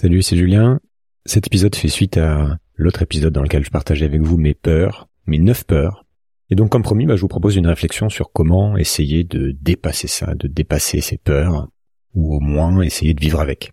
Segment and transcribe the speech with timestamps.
[0.00, 0.78] Salut, c'est Julien.
[1.26, 5.08] Cet épisode fait suite à l'autre épisode dans lequel je partageais avec vous mes peurs,
[5.26, 6.04] mes neuf peurs.
[6.50, 10.06] Et donc, comme promis, bah, je vous propose une réflexion sur comment essayer de dépasser
[10.06, 11.66] ça, de dépasser ces peurs,
[12.14, 13.72] ou au moins essayer de vivre avec.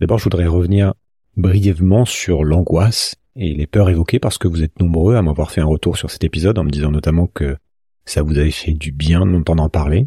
[0.00, 0.94] D'abord, je voudrais revenir
[1.36, 5.60] brièvement sur l'angoisse et les peurs évoquées parce que vous êtes nombreux à m'avoir fait
[5.60, 7.56] un retour sur cet épisode en me disant notamment que
[8.04, 10.06] ça vous avait fait du bien de m'entendre en parler.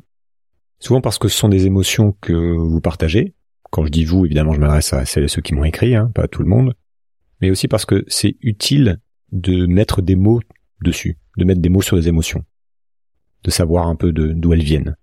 [0.79, 3.33] Souvent parce que ce sont des émotions que vous partagez,
[3.71, 6.11] quand je dis vous, évidemment, je m'adresse à celles et ceux qui m'ont écrit, hein,
[6.13, 6.75] pas à tout le monde,
[7.41, 8.99] mais aussi parce que c'est utile
[9.31, 10.41] de mettre des mots
[10.83, 12.43] dessus, de mettre des mots sur les émotions,
[13.43, 14.95] de savoir un peu d'où elles viennent.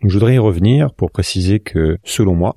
[0.00, 2.56] je voudrais y revenir pour préciser que, selon moi,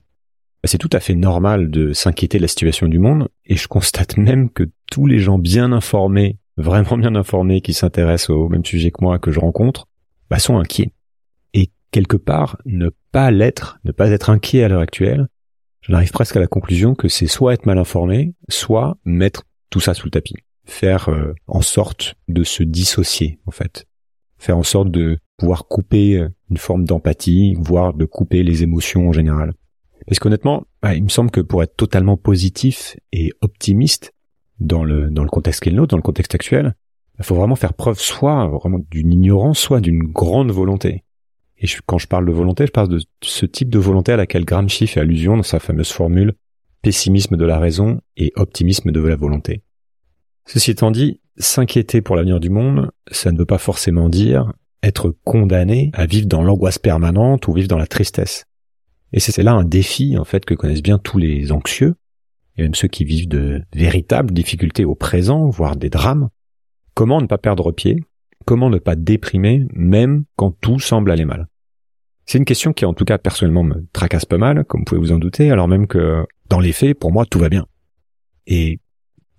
[0.64, 4.18] c'est tout à fait normal de s'inquiéter de la situation du monde, et je constate
[4.18, 8.92] même que tous les gens bien informés, vraiment bien informés, qui s'intéressent au même sujet
[8.92, 9.88] que moi, que je rencontre,
[10.30, 10.92] bah, sont inquiets
[11.96, 15.30] quelque part, ne pas l'être, ne pas être inquiet à l'heure actuelle,
[15.80, 19.80] j'en arrive presque à la conclusion que c'est soit être mal informé, soit mettre tout
[19.80, 20.36] ça sous le tapis.
[20.66, 23.86] Faire euh, en sorte de se dissocier, en fait.
[24.38, 29.08] Faire en sorte de pouvoir couper euh, une forme d'empathie, voire de couper les émotions
[29.08, 29.54] en général.
[30.08, 34.12] Parce qu'honnêtement, bah, il me semble que pour être totalement positif et optimiste
[34.60, 36.76] dans le, dans le contexte qui est le nôtre, dans le contexte actuel,
[37.18, 41.05] il faut vraiment faire preuve soit vraiment d'une ignorance, soit d'une grande volonté.
[41.58, 44.46] Et quand je parle de volonté, je parle de ce type de volonté à laquelle
[44.46, 46.34] Gramsci fait allusion dans sa fameuse formule
[46.82, 49.64] pessimisme de la raison et optimisme de la volonté.
[50.46, 55.16] Ceci étant dit, s'inquiéter pour l'avenir du monde, ça ne veut pas forcément dire être
[55.24, 58.46] condamné à vivre dans l'angoisse permanente ou vivre dans la tristesse.
[59.14, 61.96] Et c'est là un défi, en fait, que connaissent bien tous les anxieux,
[62.56, 66.30] et même ceux qui vivent de véritables difficultés au présent, voire des drames.
[66.94, 68.04] Comment ne pas perdre pied
[68.46, 71.48] Comment ne pas déprimer même quand tout semble aller mal
[72.26, 75.02] C'est une question qui en tout cas personnellement me tracasse pas mal, comme vous pouvez
[75.02, 77.66] vous en douter, alors même que dans les faits, pour moi, tout va bien.
[78.46, 78.80] Et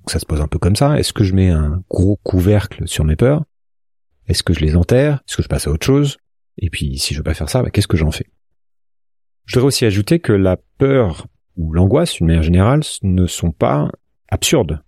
[0.06, 0.98] ça se pose un peu comme ça.
[0.98, 3.44] Est-ce que je mets un gros couvercle sur mes peurs?
[4.26, 5.22] Est-ce que je les enterre?
[5.28, 6.18] Est-ce que je passe à autre chose?
[6.58, 8.26] Et puis, si je veux pas faire ça, bah, qu'est-ce que j'en fais?
[9.44, 13.88] Je voudrais aussi ajouter que la peur ou l'angoisse, d'une manière générale, ne sont pas
[14.28, 14.82] absurdes.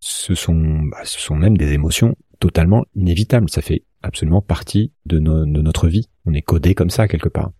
[0.00, 3.50] Ce sont, bah, ce sont même des émotions totalement inévitable.
[3.50, 6.08] Ça fait absolument partie de, notre vie.
[6.24, 7.52] On est codé comme ça quelque part.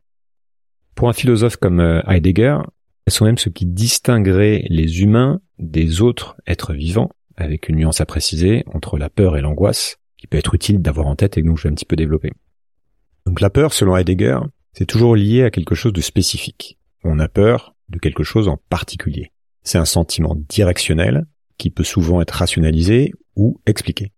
[0.95, 2.59] Pour un philosophe comme euh, Heidegger,
[3.07, 8.01] elles sont même ce qui distinguerait les humains des autres êtres vivants, avec une nuance
[8.01, 11.43] à préciser entre la peur et l'angoisse, qui peut être utile d'avoir en tête et
[11.43, 12.33] que je vais un petit peu développer.
[13.27, 14.41] Donc la peur, selon Heidegger,
[14.73, 16.79] c'est toujours lié à quelque chose de spécifique.
[17.05, 19.33] On a peur de quelque chose en particulier.
[19.63, 24.13] C'est un sentiment directionnel qui peut souvent être rationalisé ou expliqué.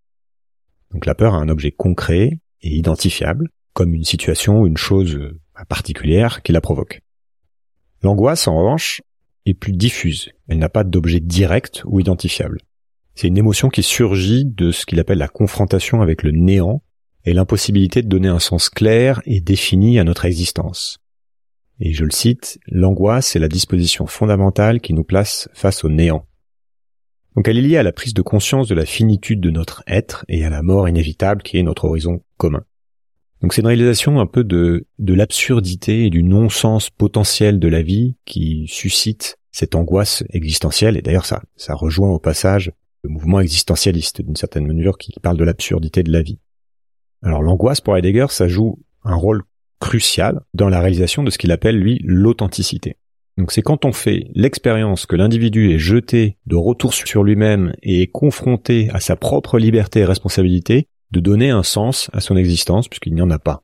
[0.93, 5.15] Donc la peur a un objet concret et identifiable, comme une situation ou une chose
[5.15, 7.01] euh, particulière qui la provoque.
[8.03, 9.03] L'angoisse, en revanche,
[9.47, 10.31] est plus diffuse.
[10.49, 12.61] Elle n'a pas d'objet direct ou identifiable.
[13.15, 16.83] C'est une émotion qui surgit de ce qu'il appelle la confrontation avec le néant
[17.25, 20.99] et l'impossibilité de donner un sens clair et défini à notre existence.
[21.81, 26.27] Et je le cite, l'angoisse est la disposition fondamentale qui nous place face au néant.
[27.37, 30.25] Donc elle est liée à la prise de conscience de la finitude de notre être
[30.29, 32.65] et à la mort inévitable qui est notre horizon commun.
[33.41, 37.83] Donc c'est une réalisation un peu de, de l'absurdité et du non-sens potentiel de la
[37.83, 40.97] vie qui suscite cette angoisse existentielle.
[40.97, 45.39] Et d'ailleurs ça, ça rejoint au passage le mouvement existentialiste d'une certaine mesure qui parle
[45.39, 46.39] de l'absurdité de la vie.
[47.23, 49.43] Alors l'angoisse pour Heidegger, ça joue un rôle
[49.81, 52.97] crucial dans la réalisation de ce qu'il appelle lui l'authenticité.
[53.39, 58.03] Donc c'est quand on fait l'expérience que l'individu est jeté de retour sur lui-même et
[58.03, 62.89] est confronté à sa propre liberté et responsabilité de donner un sens à son existence
[62.89, 63.63] puisqu'il n'y en a pas.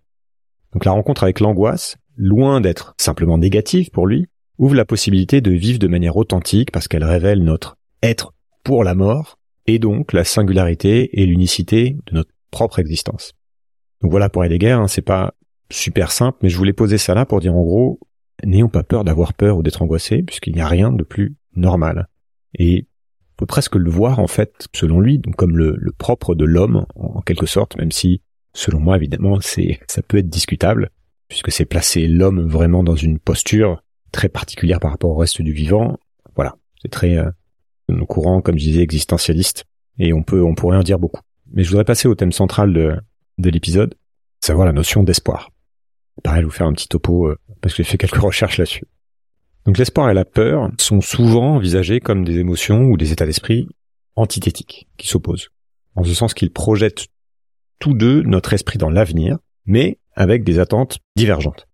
[0.72, 4.26] Donc la rencontre avec l'angoisse, loin d'être simplement négative pour lui,
[4.59, 8.32] ouvre la possibilité de vivre de manière authentique parce qu'elle révèle notre être
[8.65, 13.32] pour la mort et donc la singularité et l'unicité de notre propre existence.
[14.03, 15.34] Donc voilà pour Heidegger, hein, c'est pas
[15.71, 17.99] super simple, mais je voulais poser ça là pour dire en gros,
[18.44, 22.08] n'ayons pas peur d'avoir peur ou d'être angoissé, puisqu'il n'y a rien de plus normal.
[22.58, 22.87] Et
[23.32, 27.20] on peut presque le voir, en fait, selon lui, comme le, propre de l'homme, en,
[27.20, 28.22] quelque sorte, même si,
[28.55, 30.90] selon moi, évidemment, c'est, ça peut être discutable,
[31.28, 33.82] puisque c'est placer l'homme vraiment dans une posture
[34.12, 35.99] très particulière par rapport au reste du vivant.
[36.34, 36.56] Voilà.
[36.82, 37.31] C'est très, euh,
[38.08, 39.64] courant, comme je disais, existentialiste.
[39.99, 41.20] Et on peut, on pourrait en dire beaucoup.
[41.52, 42.96] Mais je voudrais passer au thème central de,
[43.38, 43.94] de l'épisode,
[44.40, 45.50] savoir la notion d'espoir.
[46.22, 48.84] Pareil, vous faire un petit topo euh, parce que j'ai fait quelques recherches là-dessus.
[49.64, 53.68] Donc l'espoir et la peur sont souvent envisagés comme des émotions ou des états d'esprit
[54.14, 55.48] antithétiques, qui s'opposent,
[55.96, 57.08] en ce sens qu'ils projettent
[57.80, 61.66] tous deux notre esprit dans l'avenir, mais avec des attentes divergentes.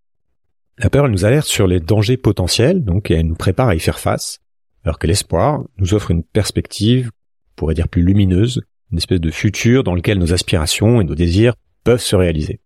[0.79, 3.81] La peur, nous alerte sur les dangers potentiels, donc et elle nous prépare à y
[3.81, 4.41] faire face,
[4.85, 7.11] alors que l'espoir nous offre une perspective,
[7.51, 11.15] on pourrait dire plus lumineuse, une espèce de futur dans lequel nos aspirations et nos
[11.15, 11.55] désirs
[11.85, 12.62] peuvent se réaliser.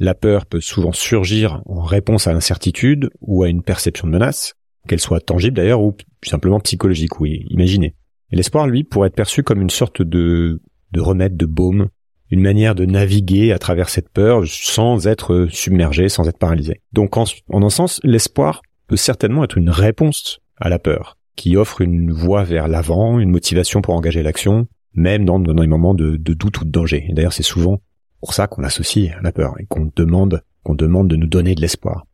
[0.00, 4.54] La peur peut souvent surgir en réponse à l'incertitude ou à une perception de menace,
[4.88, 5.94] qu'elle soit tangible d'ailleurs ou
[6.24, 7.94] simplement psychologique ou imaginée.
[8.32, 10.62] Et l'espoir, lui, pourrait être perçu comme une sorte de,
[10.92, 11.90] de remède, de baume,
[12.30, 16.80] une manière de naviguer à travers cette peur sans être submergé, sans être paralysé.
[16.92, 21.80] Donc en, un sens, l'espoir peut certainement être une réponse à la peur, qui offre
[21.80, 26.60] une voie vers l'avant, une motivation pour engager l'action, même dans, des moments de, doute
[26.60, 27.08] ou de danger.
[27.12, 27.80] D'ailleurs, c'est souvent
[28.20, 31.60] pour ça qu'on associe la peur et qu'on demande qu'on demande de nous donner de
[31.60, 32.06] l'espoir.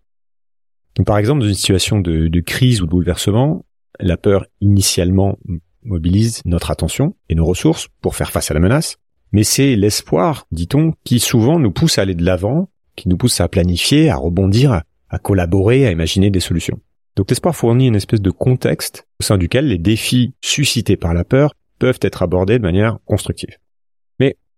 [1.05, 3.64] Par exemple, dans une situation de, de crise ou de bouleversement,
[3.99, 5.37] la peur initialement
[5.82, 8.97] mobilise notre attention et nos ressources pour faire face à la menace,
[9.32, 13.41] mais c'est l'espoir, dit-on, qui souvent nous pousse à aller de l'avant, qui nous pousse
[13.41, 16.79] à planifier, à rebondir, à collaborer, à imaginer des solutions.
[17.17, 21.25] Donc l'espoir fournit une espèce de contexte au sein duquel les défis suscités par la
[21.25, 23.56] peur peuvent être abordés de manière constructive.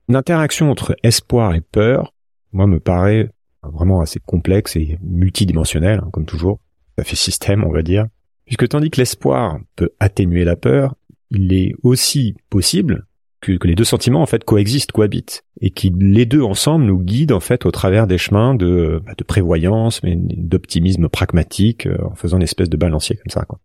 [0.09, 2.15] L'interaction entre espoir et peur,
[2.53, 3.31] moi, me paraît
[3.63, 6.61] vraiment assez complexe et multidimensionnelle, hein, comme toujours.
[6.97, 8.07] Ça fait système, on va dire.
[8.47, 10.95] Puisque tandis que l'espoir peut atténuer la peur,
[11.31, 13.07] il est aussi possible
[13.41, 17.33] que, les deux sentiments en fait coexistent, cohabitent, et qui les deux ensemble nous guident
[17.33, 22.39] en fait au travers des chemins de, bah, prévoyance, mais d'optimisme pragmatique, euh, en faisant
[22.39, 23.45] une espèce de balancier comme ça.
[23.45, 23.61] Quoi.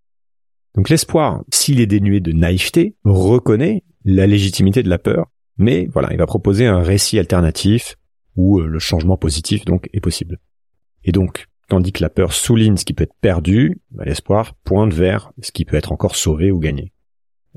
[0.76, 6.10] Donc l'espoir, s'il est dénué de naïveté, reconnaît la légitimité de la peur, mais voilà,
[6.12, 7.98] il va proposer un récit alternatif
[8.36, 10.40] où euh, le changement positif donc est possible.
[11.04, 14.94] Et donc, tandis que la peur souligne ce qui peut être perdu, bah, l'espoir pointe
[14.94, 16.94] vers ce qui peut être encore sauvé ou gagné.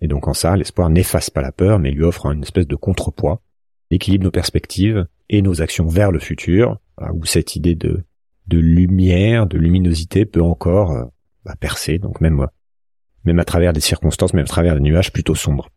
[0.03, 2.77] Et donc en ça, l'espoir n'efface pas la peur, mais lui offre une espèce de
[2.77, 3.43] contrepoids,
[3.91, 6.79] équilibre nos perspectives et nos actions vers le futur,
[7.13, 8.05] où cette idée de,
[8.47, 11.05] de lumière, de luminosité peut encore euh,
[11.45, 12.47] bah, percer, donc même,
[13.25, 15.69] même à travers des circonstances, même à travers des nuages plutôt sombres.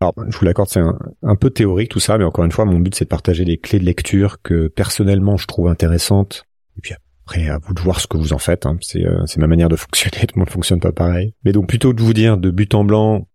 [0.00, 2.78] Alors, je vous l'accorde, c'est un, peu théorique tout ça, mais encore une fois, mon
[2.78, 6.46] but c'est de partager les clés de lecture que personnellement je trouve intéressantes.
[6.78, 6.94] Et puis
[7.26, 8.64] après, à vous de voir ce que vous en faites.
[8.64, 8.78] Hein.
[8.80, 10.26] C'est, euh, c'est ma manière de fonctionner.
[10.26, 11.34] Tout le monde fonctionne pas pareil.
[11.44, 13.28] Mais donc plutôt de vous dire de but en blanc,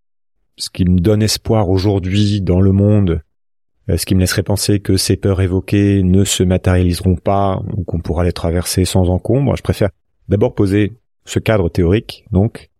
[0.57, 3.21] ce qui me donne espoir aujourd'hui dans le monde,
[3.89, 7.83] euh, ce qui me laisserait penser que ces peurs évoquées ne se matérialiseront pas ou
[7.83, 9.55] qu'on pourra les traverser sans encombre.
[9.55, 9.89] Je préfère
[10.29, 10.93] d'abord poser
[11.25, 12.71] ce cadre théorique, donc,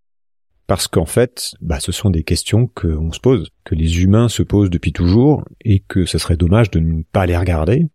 [0.68, 4.44] parce qu'en fait, bah, ce sont des questions qu'on se pose, que les humains se
[4.44, 7.88] posent depuis toujours, et que ce serait dommage de ne pas les regarder.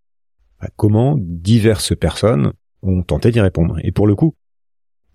[0.61, 2.53] Bah, comment diverses personnes
[2.83, 3.77] ont tenté d'y répondre.
[3.83, 4.37] Et pour le coup,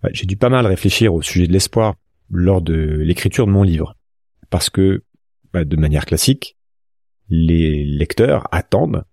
[0.02, 1.94] bah, j'ai dû pas mal réfléchir au sujet de l'espoir
[2.30, 3.96] lors de l'écriture de mon livre
[4.50, 5.04] parce que,
[5.52, 6.56] bah, de manière classique,
[7.28, 9.04] les lecteurs attendent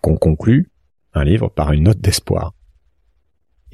[0.00, 0.70] qu'on conclue
[1.14, 2.54] un livre par une note d'espoir.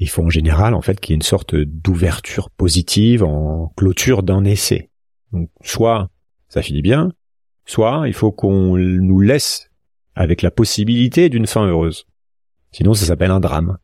[0.01, 4.23] Il faut en général, en fait, qu'il y ait une sorte d'ouverture positive en clôture
[4.23, 4.89] d'un essai.
[5.31, 6.09] Donc, soit
[6.49, 7.11] ça finit bien,
[7.65, 9.69] soit il faut qu'on nous laisse
[10.15, 12.07] avec la possibilité d'une fin heureuse.
[12.71, 13.77] Sinon, ça s'appelle un drame.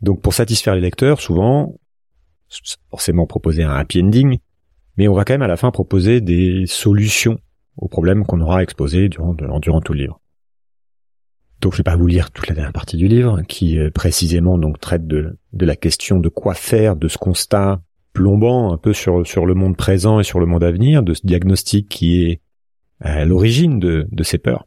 [0.00, 1.78] Donc, pour satisfaire les lecteurs, souvent,
[2.90, 4.38] forcément proposer un happy ending,
[4.96, 7.38] mais on va quand même à la fin proposer des solutions
[7.76, 10.20] aux problèmes qu'on aura exposés durant, durant tout le livre.
[11.60, 14.58] Donc je vais pas vous lire toute la dernière partie du livre, qui euh, précisément
[14.58, 17.80] donc traite de, la question de quoi faire de ce constat
[18.12, 21.14] plombant un peu sur, sur le monde présent et sur le monde à venir, de
[21.14, 22.40] ce diagnostic qui est
[23.00, 24.66] à l'origine de, de ces peurs.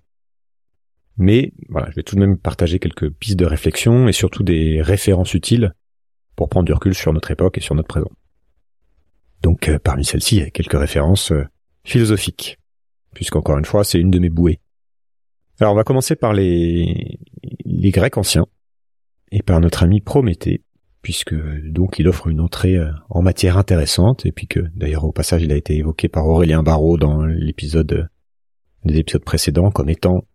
[1.17, 4.81] Mais voilà, je vais tout de même partager quelques pistes de réflexion et surtout des
[4.81, 5.73] références utiles
[6.35, 8.11] pour prendre du recul sur notre époque et sur notre présent.
[9.41, 11.45] Donc euh, parmi celles-ci, il y a quelques références euh,
[11.83, 12.57] philosophiques,
[13.13, 14.59] puisqu'encore une fois, c'est une de mes bouées.
[15.59, 17.19] Alors on va commencer par les,
[17.65, 18.47] Grecs anciens,
[19.31, 20.63] et par notre ami Prométhée,
[21.01, 25.11] puisque donc il offre une entrée euh, en matière intéressante, et puis que d'ailleurs au
[25.11, 28.09] passage il a été évoqué par Aurélien Barraud dans l'épisode
[28.85, 30.25] des épisodes précédents comme étant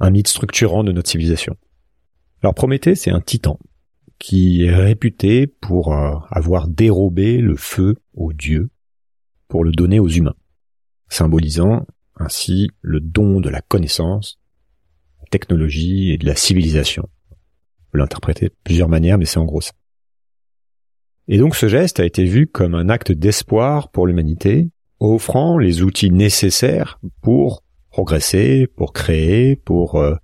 [0.00, 1.54] un mythe structurant de notre civilisation.
[2.42, 3.58] Alors Prométhée, c'est un titan,
[4.18, 8.70] qui est réputé pour euh, avoir dérobé le feu aux dieux
[9.48, 10.34] pour le donner aux humains,
[11.08, 14.38] symbolisant ainsi le don de la connaissance,
[15.20, 17.08] la technologie et de la civilisation.
[17.30, 19.72] On peut l'interpréter de plusieurs manières, mais c'est en gros ça.
[21.26, 25.82] Et donc ce geste a été vu comme un acte d'espoir pour l'humanité, offrant les
[25.82, 30.14] outils nécessaires pour progresser, pour créer, pour euh,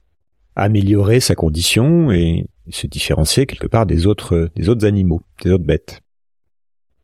[0.56, 5.64] améliorer sa condition et se différencier quelque part des autres, des autres animaux, des autres
[5.64, 6.00] bêtes,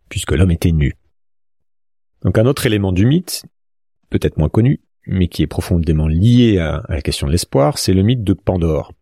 [0.09, 0.95] puisque l'homme était nu.
[2.23, 3.45] Donc un autre élément du mythe,
[4.11, 8.03] peut-être moins connu, mais qui est profondément lié à, la question de l'espoir, c'est le
[8.03, 8.93] mythe de Pandore,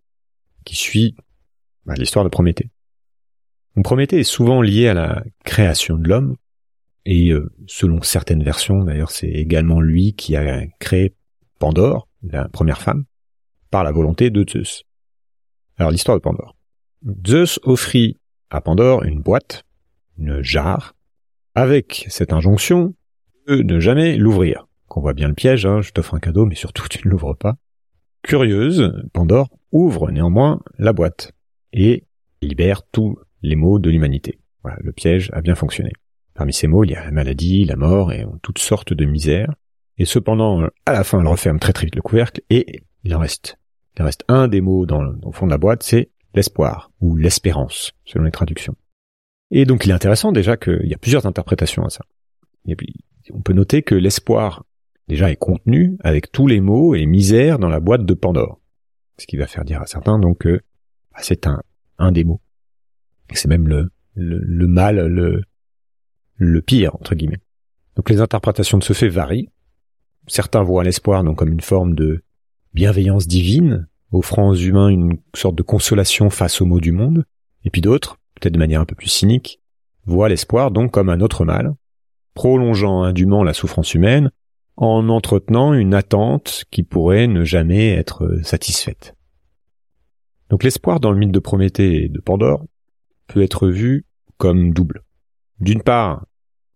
[0.64, 1.16] qui suit
[1.86, 2.70] bah, l'histoire de Prométhée.
[3.82, 6.36] Prométhée est souvent lié à la création de l'homme,
[7.06, 11.14] Et euh, selon certaines versions, d'ailleurs, c'est également lui qui a créé
[11.58, 13.04] Pandore, la première femme,
[13.70, 14.84] par la volonté de Zeus.
[15.76, 16.56] Alors l'histoire de Pandore.
[17.26, 18.18] Zeus offrit
[18.50, 19.64] à Pandore une boîte,
[20.18, 20.94] une jarre,
[21.54, 22.94] avec cette injonction
[23.48, 24.66] de ne jamais l'ouvrir.
[24.94, 27.34] Qu'on voit bien le piège, hein, je t'offre un cadeau, mais surtout tu ne l'ouvres
[27.34, 27.56] pas.
[28.22, 31.32] Curieuse, Pandore ouvre néanmoins la boîte
[31.72, 32.04] et
[32.42, 34.38] libère tous les maux de l'humanité.
[34.62, 35.90] Voilà, le piège a bien fonctionné.
[36.34, 39.52] Parmi ces mots, il y a la maladie, la mort et toutes sortes de misères.
[39.98, 43.18] Et cependant, à la fin, elle referme très très vite le couvercle et il en
[43.18, 43.58] reste.
[43.96, 47.90] Il en reste un des mots dans fond de la boîte, c'est l'espoir ou l'espérance,
[48.04, 48.76] selon les traductions.
[49.50, 52.04] Et donc il est intéressant déjà qu'il y a plusieurs interprétations à ça.
[52.68, 52.94] Et puis,
[53.32, 54.64] on peut noter que l'espoir
[55.08, 58.60] déjà est contenu avec tous les mots et misères dans la boîte de Pandore.
[59.18, 60.60] Ce qui va faire dire à certains donc que
[61.12, 61.62] bah, c'est un,
[61.98, 62.40] un des mots.
[63.32, 65.42] C'est même le, le, le mal, le,
[66.36, 67.40] le pire, entre guillemets.
[67.96, 69.48] Donc les interprétations de ce fait varient.
[70.26, 72.22] Certains voient l'espoir donc comme une forme de
[72.72, 77.24] bienveillance divine, offrant aux humains une sorte de consolation face aux maux du monde,
[77.64, 79.60] et puis d'autres, peut-être de manière un peu plus cynique,
[80.06, 81.74] voient l'espoir donc comme un autre mal,
[82.34, 84.30] prolongeant indûment la souffrance humaine,
[84.76, 89.14] en entretenant une attente qui pourrait ne jamais être satisfaite.
[90.50, 92.64] Donc l'espoir dans le mythe de Prométhée et de Pandore
[93.26, 95.04] peut être vu comme double.
[95.60, 96.26] D'une part,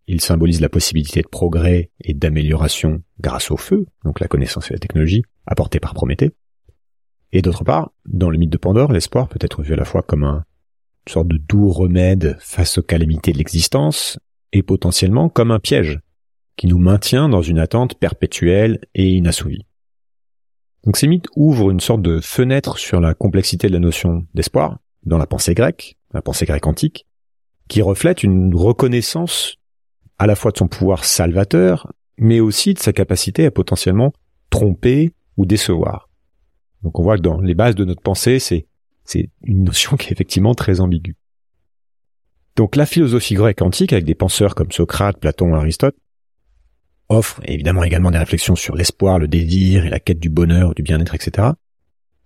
[0.06, 4.74] il symbolise la possibilité de progrès et d'amélioration grâce au feu, donc la connaissance et
[4.74, 6.30] la technologie, apportée par Prométhée.
[7.32, 10.02] Et d'autre part, dans le mythe de Pandore, l'espoir peut être vu à la fois
[10.02, 10.44] comme un,
[11.06, 14.18] une sorte de doux remède face aux calamités de l'existence,
[14.52, 16.00] et potentiellement comme un piège,
[16.58, 19.64] qui nous maintient dans une attente perpétuelle et inassouvie.
[20.84, 24.78] Donc ces mythes ouvrent une sorte de fenêtre sur la complexité de la notion d'espoir
[25.04, 27.06] dans la pensée grecque, la pensée grecque antique,
[27.68, 29.56] qui reflète une reconnaissance
[30.18, 34.12] à la fois de son pouvoir salvateur, mais aussi de sa capacité à potentiellement
[34.50, 36.08] tromper ou décevoir.
[36.82, 38.66] Donc on voit que dans les bases de notre pensée, c'est,
[39.04, 41.14] c'est une notion qui est effectivement très ambiguë.
[42.56, 45.94] Donc la philosophie grecque antique, avec des penseurs comme Socrate, Platon, Aristote,
[47.08, 50.82] offre évidemment également des réflexions sur l'espoir, le désir et la quête du bonheur, du
[50.82, 51.48] bien-être, etc.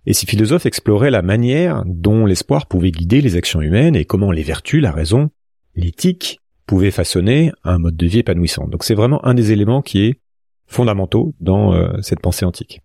[0.05, 4.31] Et ces philosophes exploraient la manière dont l'espoir pouvait guider les actions humaines et comment
[4.31, 5.29] les vertus, la raison,
[5.75, 8.67] l'éthique pouvaient façonner un mode de vie épanouissant.
[8.67, 10.19] Donc c'est vraiment un des éléments qui est
[10.65, 12.81] fondamentaux dans euh, cette pensée antique.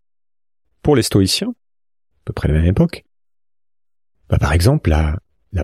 [0.83, 3.05] Pour les stoïciens, à peu près la même époque,
[4.29, 5.19] bah, par exemple la,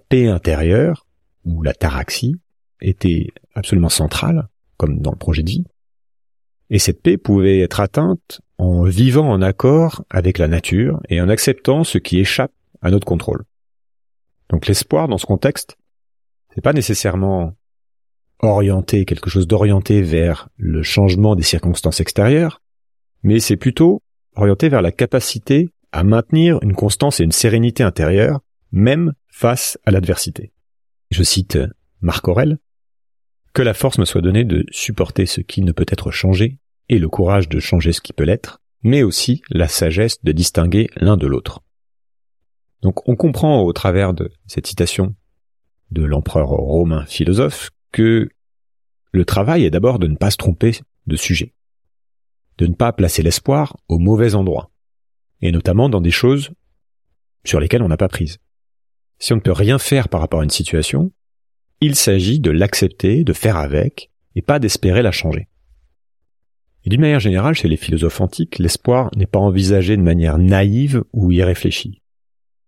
[0.09, 1.07] paix intérieure
[1.45, 2.37] ou la taraxie
[2.81, 5.65] était absolument centrale, comme dans le projet de vie,
[6.71, 11.29] et cette paix pouvait être atteinte en vivant en accord avec la nature et en
[11.29, 12.53] acceptant ce qui échappe
[12.83, 13.45] à notre contrôle.
[14.51, 15.77] Donc l'espoir dans ce contexte,
[16.55, 17.55] c'est pas nécessairement
[18.41, 22.61] orienter quelque chose d'orienté vers le changement des circonstances extérieures,
[23.23, 24.03] mais c'est plutôt
[24.37, 28.41] orienté vers la capacité à maintenir une constance et une sérénité intérieure,
[28.73, 30.53] même face à l'adversité.
[31.11, 31.59] Je cite
[32.01, 32.59] Marc Aurel,
[33.55, 36.59] que la force me soit donnée de supporter ce qui ne peut être changé
[36.89, 40.91] et le courage de changer ce qui peut l'être, mais aussi la sagesse de distinguer
[40.97, 41.63] l'un de l'autre.
[42.83, 45.15] Donc on comprend au travers de cette citation
[45.93, 48.29] de l'empereur romain philosophe que
[49.13, 51.55] le travail est d'abord de ne pas se tromper de sujet,
[52.59, 54.71] de ne pas placer l'espoir au mauvais endroit,
[55.41, 56.51] et notamment dans des choses
[57.45, 58.39] sur lesquelles on n'a pas prise.
[59.21, 61.13] Si on ne peut rien faire par rapport à une situation,
[61.81, 65.49] il s'agit de l'accepter, de faire avec, et pas d'espérer la changer.
[66.85, 71.03] Et d'une manière générale, chez les philosophes antiques, l'espoir n'est pas envisagé de manière naïve
[71.13, 72.03] ou irréfléchie.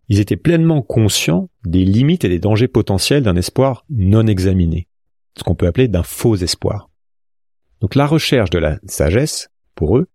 [0.08, 4.86] Ils étaient pleinement conscients des limites et des dangers potentiels d'un espoir non examiné,
[5.36, 6.88] ce qu'on peut appeler d'un faux espoir.
[7.80, 10.08] Donc la recherche de la sagesse, pour eux,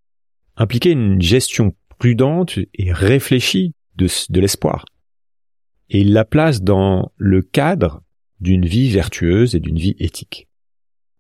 [0.56, 4.86] impliquait une gestion prudente et réfléchie de, l'espoir.
[5.90, 8.02] Et ils la placent dans le cadre
[8.42, 10.48] d'une vie vertueuse et d'une vie éthique.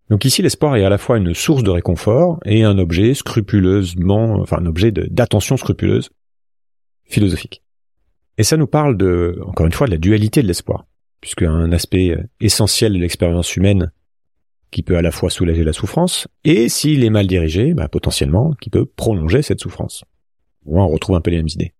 [0.09, 4.41] Donc ici, l'espoir est à la fois une source de réconfort et un objet scrupuleusement,
[4.41, 6.09] enfin un objet d'attention scrupuleuse
[7.05, 7.63] philosophique.
[8.37, 10.85] Et ça nous parle de, encore une fois, de la dualité de l'espoir,
[11.21, 13.91] puisque un aspect essentiel de l'expérience humaine
[14.71, 18.53] qui peut à la fois soulager la souffrance, et s'il est mal dirigé, bah, potentiellement,
[18.61, 20.03] qui peut prolonger cette souffrance.
[20.65, 21.73] on retrouve un peu les mêmes idées.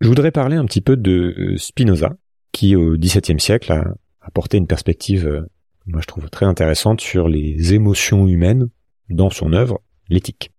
[0.00, 2.16] Je voudrais parler un petit peu de Spinoza,
[2.52, 3.94] qui au XVIIe siècle a
[4.26, 5.46] apporté une perspective euh,
[5.86, 8.68] moi je trouve très intéressante sur les émotions humaines
[9.08, 10.50] dans son œuvre, l'éthique.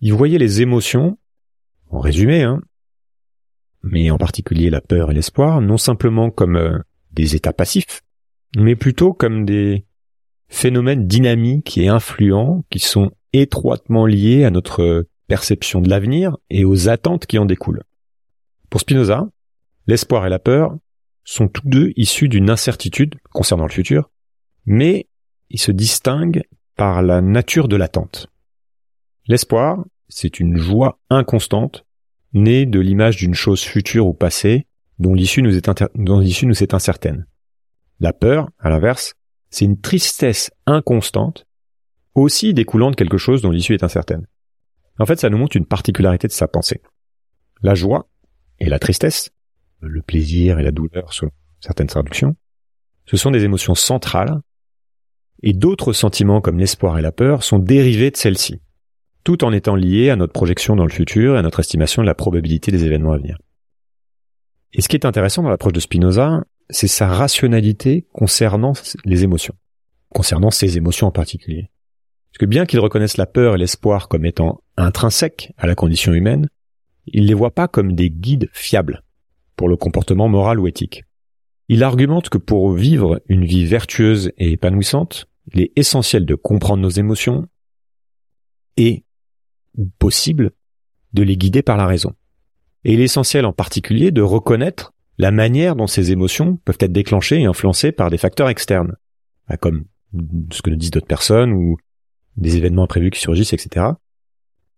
[0.00, 1.18] Il voyait les émotions,
[1.88, 2.62] en résumé, hein,
[3.82, 6.78] mais en particulier la peur et l'espoir, non simplement comme euh,
[7.12, 8.02] des états passifs,
[8.56, 9.86] mais plutôt comme des
[10.48, 16.88] phénomènes dynamiques et influents qui sont étroitement liés à notre perception de l'avenir et aux
[16.88, 17.84] attentes qui en découlent.
[18.68, 19.28] Pour Spinoza,
[19.86, 20.76] l'espoir et la peur
[21.30, 24.10] sont tous deux issus d'une incertitude concernant le futur,
[24.66, 25.06] mais
[25.48, 26.42] ils se distinguent
[26.76, 28.26] par la nature de l'attente.
[29.26, 31.86] L'espoir, c'est une joie inconstante,
[32.32, 34.66] née de l'image d'une chose future ou passée,
[34.98, 37.26] dont l'issue nous, est incertaine.
[38.00, 39.14] La peur, à l'inverse,
[39.50, 41.46] c'est une tristesse inconstante,
[42.16, 44.26] aussi découlant de quelque chose dont l'issue est incertaine.
[44.98, 46.82] En fait, ça nous montre une particularité de sa pensée.
[47.62, 48.08] La joie
[48.58, 49.30] et la tristesse,
[49.80, 52.36] le plaisir et la douleur selon certaines traductions,
[53.06, 54.40] ce sont des émotions centrales,
[55.42, 58.60] et d'autres sentiments comme l'espoir et la peur sont dérivés de celles-ci,
[59.24, 62.06] tout en étant liés à notre projection dans le futur et à notre estimation de
[62.06, 63.38] la probabilité des événements à venir.
[64.72, 69.54] Et ce qui est intéressant dans l'approche de Spinoza, c'est sa rationalité concernant les émotions,
[70.10, 71.70] concernant ces émotions en particulier.
[72.30, 76.12] Parce que bien qu'il reconnaisse la peur et l'espoir comme étant intrinsèques à la condition
[76.12, 76.48] humaine,
[77.06, 79.02] il les voit pas comme des guides fiables
[79.60, 81.04] pour le comportement moral ou éthique.
[81.68, 86.82] Il argumente que pour vivre une vie vertueuse et épanouissante, il est essentiel de comprendre
[86.82, 87.46] nos émotions
[88.78, 89.04] et,
[89.98, 90.52] possible,
[91.12, 92.14] de les guider par la raison.
[92.84, 96.92] Et il est essentiel en particulier de reconnaître la manière dont ces émotions peuvent être
[96.92, 98.96] déclenchées et influencées par des facteurs externes,
[99.46, 99.84] bah, comme
[100.52, 101.76] ce que nous disent d'autres personnes ou
[102.38, 103.88] des événements imprévus qui surgissent, etc.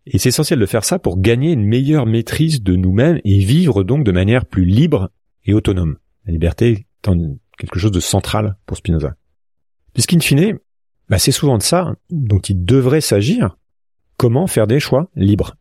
[0.07, 3.85] Et c'est essentiel de faire ça pour gagner une meilleure maîtrise de nous-mêmes et vivre
[3.85, 5.11] donc de manière plus libre
[5.45, 5.99] et autonome.
[6.27, 7.17] La liberté étant
[7.59, 9.15] quelque chose de central pour Spinoza.
[9.93, 10.59] Puisqu'in fine,
[11.09, 13.57] bah c'est souvent de ça dont il devrait s'agir.
[14.17, 15.57] Comment faire des choix libres?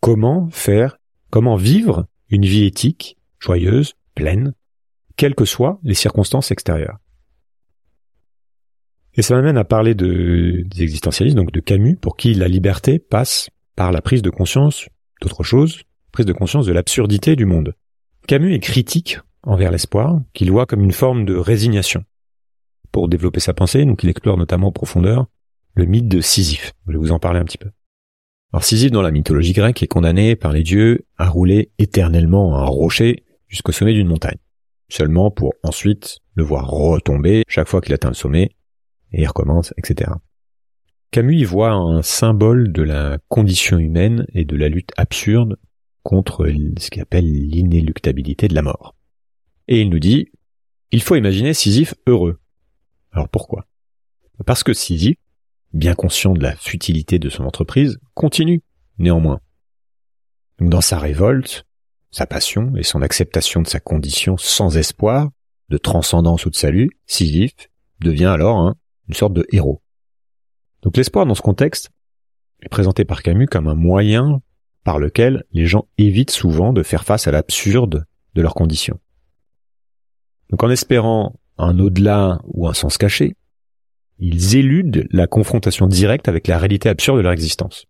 [0.00, 0.98] Comment faire,
[1.30, 4.54] comment vivre une vie éthique, joyeuse, pleine,
[5.16, 6.98] quelles que soient les circonstances extérieures?
[9.16, 12.98] Et ça m'amène à parler de, des existentialistes, donc de Camus, pour qui la liberté
[12.98, 14.88] passe par la prise de conscience
[15.22, 17.74] d'autre chose, prise de conscience de l'absurdité du monde.
[18.26, 22.04] Camus est critique envers l'espoir, qu'il voit comme une forme de résignation.
[22.92, 25.26] Pour développer sa pensée, donc il explore notamment en profondeur
[25.74, 26.72] le mythe de Sisyphe.
[26.86, 27.70] Je vais vous en parler un petit peu.
[28.52, 32.64] Alors Sisyphe dans la mythologie grecque est condamné par les dieux à rouler éternellement un
[32.64, 34.38] rocher jusqu'au sommet d'une montagne,
[34.88, 38.50] seulement pour ensuite le voir retomber chaque fois qu'il atteint le sommet
[39.16, 40.12] et il recommence, etc.
[41.10, 45.56] Camus y voit un symbole de la condition humaine et de la lutte absurde
[46.02, 46.46] contre
[46.78, 48.94] ce qu'il appelle l'inéluctabilité de la mort.
[49.68, 50.30] Et il nous dit,
[50.92, 52.38] il faut imaginer Sisyphe heureux.
[53.10, 53.66] Alors pourquoi?
[54.44, 55.16] Parce que Sisyphe,
[55.72, 58.62] bien conscient de la futilité de son entreprise, continue,
[58.98, 59.40] néanmoins.
[60.60, 61.64] dans sa révolte,
[62.10, 65.30] sa passion et son acceptation de sa condition sans espoir,
[65.70, 68.74] de transcendance ou de salut, Sisyphe devient alors
[69.08, 69.82] une sorte de héros.
[70.82, 71.90] Donc l'espoir dans ce contexte
[72.62, 74.40] est présenté par Camus comme un moyen
[74.84, 79.00] par lequel les gens évitent souvent de faire face à l'absurde de leurs conditions.
[80.50, 83.34] Donc en espérant un au-delà ou un sens caché,
[84.18, 87.86] ils éludent la confrontation directe avec la réalité absurde de leur existence.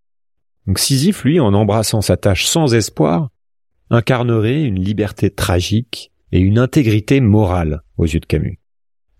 [0.66, 3.30] Donc Sisyphe, lui, en embrassant sa tâche sans espoir,
[3.90, 8.58] incarnerait une liberté tragique et une intégrité morale aux yeux de Camus.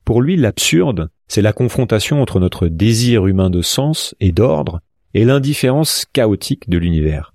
[0.05, 4.81] Pour lui, l'absurde, c'est la confrontation entre notre désir humain de sens et d'ordre
[5.15, 7.35] et l'indifférence chaotique de l'univers.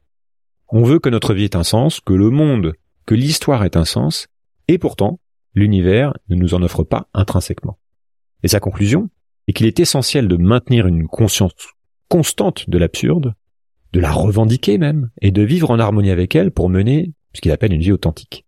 [0.69, 2.73] On veut que notre vie ait un sens, que le monde,
[3.05, 4.27] que l'histoire ait un sens,
[4.67, 5.19] et pourtant,
[5.53, 7.77] l'univers ne nous en offre pas intrinsèquement.
[8.43, 9.09] Et sa conclusion
[9.47, 11.53] est qu'il est essentiel de maintenir une conscience
[12.07, 13.33] constante de l'absurde,
[13.91, 17.51] de la revendiquer même, et de vivre en harmonie avec elle pour mener ce qu'il
[17.51, 18.45] appelle une vie authentique.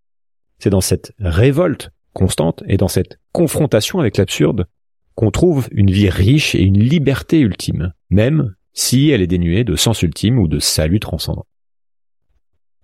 [0.60, 4.68] C'est dans cette révolte constante et dans cette confrontation avec l'absurde
[5.16, 9.76] qu'on trouve une vie riche et une liberté ultime, même si elle est dénuée de
[9.76, 11.46] sens ultime ou de salut transcendant.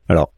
[0.08, 0.34] Alors,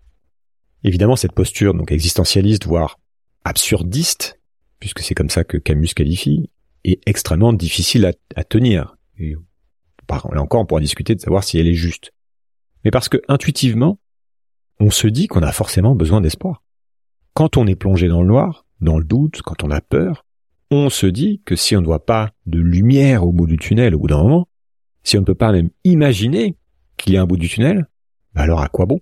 [0.84, 3.00] évidemment, cette posture donc existentialiste, voire
[3.44, 4.40] absurdiste,
[4.80, 6.50] puisque c'est comme ça que Camus qualifie,
[6.84, 8.98] est extrêmement difficile à, tenir.
[9.20, 12.12] Là encore, on pourra discuter de savoir si elle est juste.
[12.84, 14.00] Mais parce que intuitivement,
[14.80, 16.64] on se dit qu'on a forcément besoin d'espoir.
[17.34, 20.26] Quand on est plongé dans le noir, dans le doute, quand on a peur,
[20.72, 23.94] on se dit que si on ne voit pas de lumière au bout du tunnel
[23.94, 24.48] au bout d'un moment,
[25.04, 26.58] si on ne peut pas même imaginer
[26.98, 27.88] qu'il y a un bout du tunnel,
[28.34, 29.02] bah alors à quoi bon?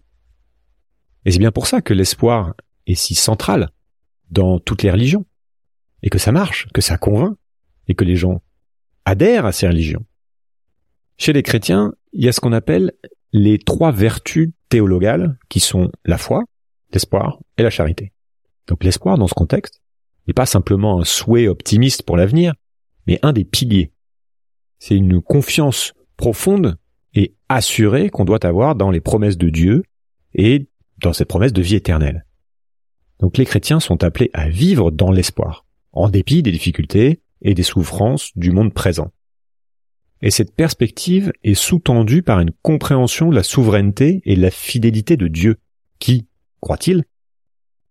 [1.26, 2.56] Et c'est bien pour ça que l'espoir
[2.88, 3.70] est si central
[4.32, 5.26] dans toutes les religions,
[6.02, 7.38] et que ça marche, que ça convainc,
[7.88, 8.42] et que les gens
[9.06, 10.06] adhèrent à ces religions.
[11.18, 12.94] Chez les chrétiens, il y a ce qu'on appelle
[13.32, 16.46] les trois vertus théologales, qui sont la foi,
[16.94, 18.14] l'espoir et la charité.
[18.68, 19.82] Donc l'espoir, dans ce contexte,
[20.30, 22.54] n'est pas simplement un souhait optimiste pour l'avenir,
[23.08, 23.92] mais un des piliers
[24.80, 26.78] c'est une confiance profonde
[27.14, 29.84] et assurée qu'on doit avoir dans les promesses de Dieu
[30.34, 32.26] et dans cette promesse de vie éternelle.
[33.20, 37.64] Donc les chrétiens sont appelés à vivre dans l'espoir, en dépit des difficultés et des
[37.64, 39.12] souffrances du monde présent.
[40.22, 45.16] Et cette perspective est sous-tendue par une compréhension de la souveraineté et de la fidélité
[45.16, 45.58] de Dieu,
[46.00, 46.28] qui,
[46.60, 47.06] croit-il,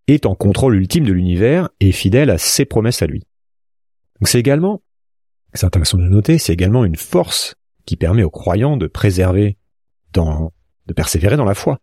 [0.08, 3.22] est en contrôle ultime de l'univers et fidèle à ses promesses à lui.
[4.22, 4.82] c'est également,
[5.54, 7.54] c'est intéressant de noter, c'est également une force
[7.86, 9.58] qui permet aux croyants de préserver
[10.12, 10.52] dans,
[10.86, 11.78] de persévérer dans la foi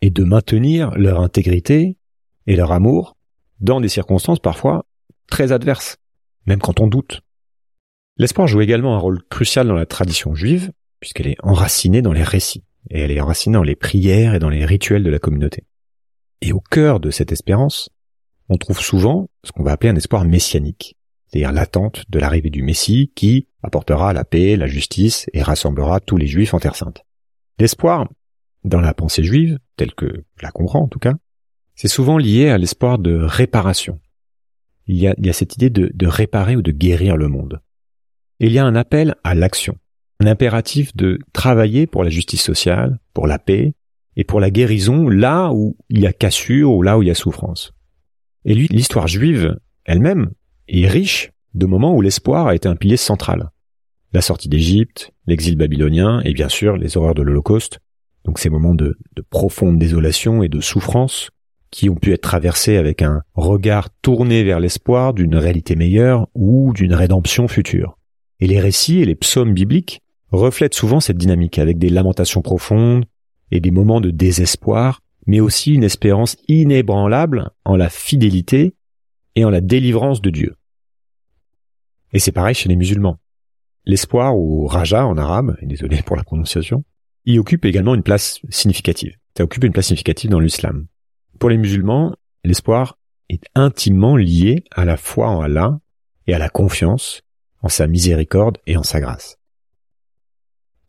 [0.00, 1.96] et de maintenir leur intégrité
[2.46, 3.16] et leur amour
[3.60, 4.86] dans des circonstances parfois
[5.26, 5.96] très adverses,
[6.46, 7.22] même quand on doute.
[8.18, 12.22] L'espoir joue également un rôle crucial dans la tradition juive, puisqu'elle est enracinée dans les
[12.22, 15.64] récits, et elle est enracinée dans les prières et dans les rituels de la communauté.
[16.40, 17.88] Et au cœur de cette espérance,
[18.48, 20.96] on trouve souvent ce qu'on va appeler un espoir messianique,
[21.26, 26.16] c'est-à-dire l'attente de l'arrivée du Messie qui apportera la paix, la justice et rassemblera tous
[26.16, 27.04] les juifs en Terre Sainte.
[27.58, 28.08] L'espoir,
[28.64, 31.14] dans la pensée juive, telle que je la comprends en tout cas,
[31.74, 34.00] c'est souvent lié à l'espoir de réparation.
[34.86, 37.60] Il y, a, cette idée de, réparer ou de guérir le monde.
[38.38, 39.76] Il y a un appel à l'action,
[40.20, 43.74] un impératif de travailler pour la justice sociale, pour la paix
[44.16, 47.10] et pour la guérison là où il y a cassure ou là où il y
[47.10, 47.72] a souffrance.
[48.44, 50.30] Et lui, l'histoire juive elle-même
[50.68, 53.50] est riche de moments où l'espoir a été un pilier central.
[54.12, 57.80] La sortie d'Égypte, l'exil babylonien et bien sûr les horreurs de l'Holocauste,
[58.24, 61.30] donc ces moments de, de profonde désolation et de souffrance
[61.70, 66.72] qui ont pu être traversés avec un regard tourné vers l'espoir d'une réalité meilleure ou
[66.72, 67.98] d'une rédemption future.
[68.40, 70.00] Et les récits et les psaumes bibliques
[70.30, 73.04] reflètent souvent cette dynamique avec des lamentations profondes
[73.50, 78.74] et des moments de désespoir, mais aussi une espérance inébranlable en la fidélité
[79.34, 80.56] et en la délivrance de Dieu.
[82.12, 83.18] Et c'est pareil chez les musulmans.
[83.84, 86.84] L'espoir ou raja en arabe, désolé pour la prononciation,
[87.24, 89.16] y occupe également une place significative.
[89.36, 90.86] Ça occupe une place significative dans l'islam.
[91.38, 95.78] Pour les musulmans, l'espoir est intimement lié à la foi en Allah
[96.26, 97.22] et à la confiance
[97.62, 99.38] en sa miséricorde et en sa grâce.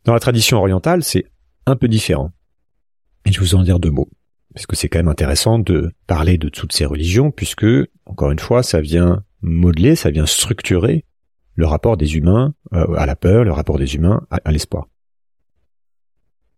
[0.04, 1.26] Dans la tradition orientale, c'est
[1.66, 2.32] un peu différent.
[3.28, 4.08] Et je vous en dire deux mots,
[4.54, 7.66] parce que c'est quand même intéressant de parler de toutes ces religions, puisque,
[8.06, 11.04] encore une fois, ça vient modeler, ça vient structurer
[11.54, 14.88] le rapport des humains euh, à la peur, le rapport des humains à l'espoir.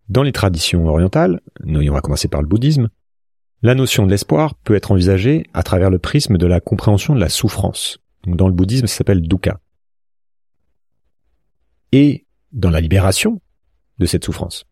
[0.09, 2.88] Dans les traditions orientales, nous, on va commencer par le bouddhisme,
[3.62, 7.20] la notion de l'espoir peut être envisagée à travers le prisme de la compréhension de
[7.20, 7.98] la souffrance.
[8.22, 9.59] Donc dans le bouddhisme, ça s'appelle dukkha.
[11.90, 13.40] Et dans la libération
[13.98, 14.66] de cette souffrance.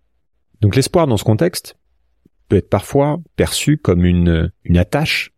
[0.61, 1.75] Donc l'espoir dans ce contexte
[2.49, 5.33] peut être parfois perçu comme une, une attache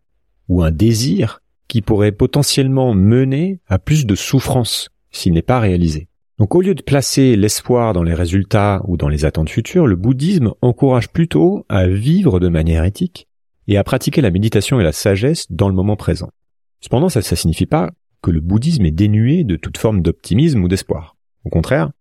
[0.47, 6.07] ou un désir qui pourrait potentiellement mener à plus de souffrance s'il n'est pas réalisé.
[6.37, 9.95] Donc au lieu de placer l'espoir dans les résultats ou dans les attentes futures, le
[9.95, 13.27] bouddhisme encourage plutôt à vivre de manière éthique
[13.67, 16.31] et à pratiquer la méditation et la sagesse dans le moment présent.
[16.79, 20.67] Cependant, ça ne signifie pas que le bouddhisme est dénué de toute forme d'optimisme ou
[20.67, 21.15] d'espoir.
[21.43, 21.91] Au contraire,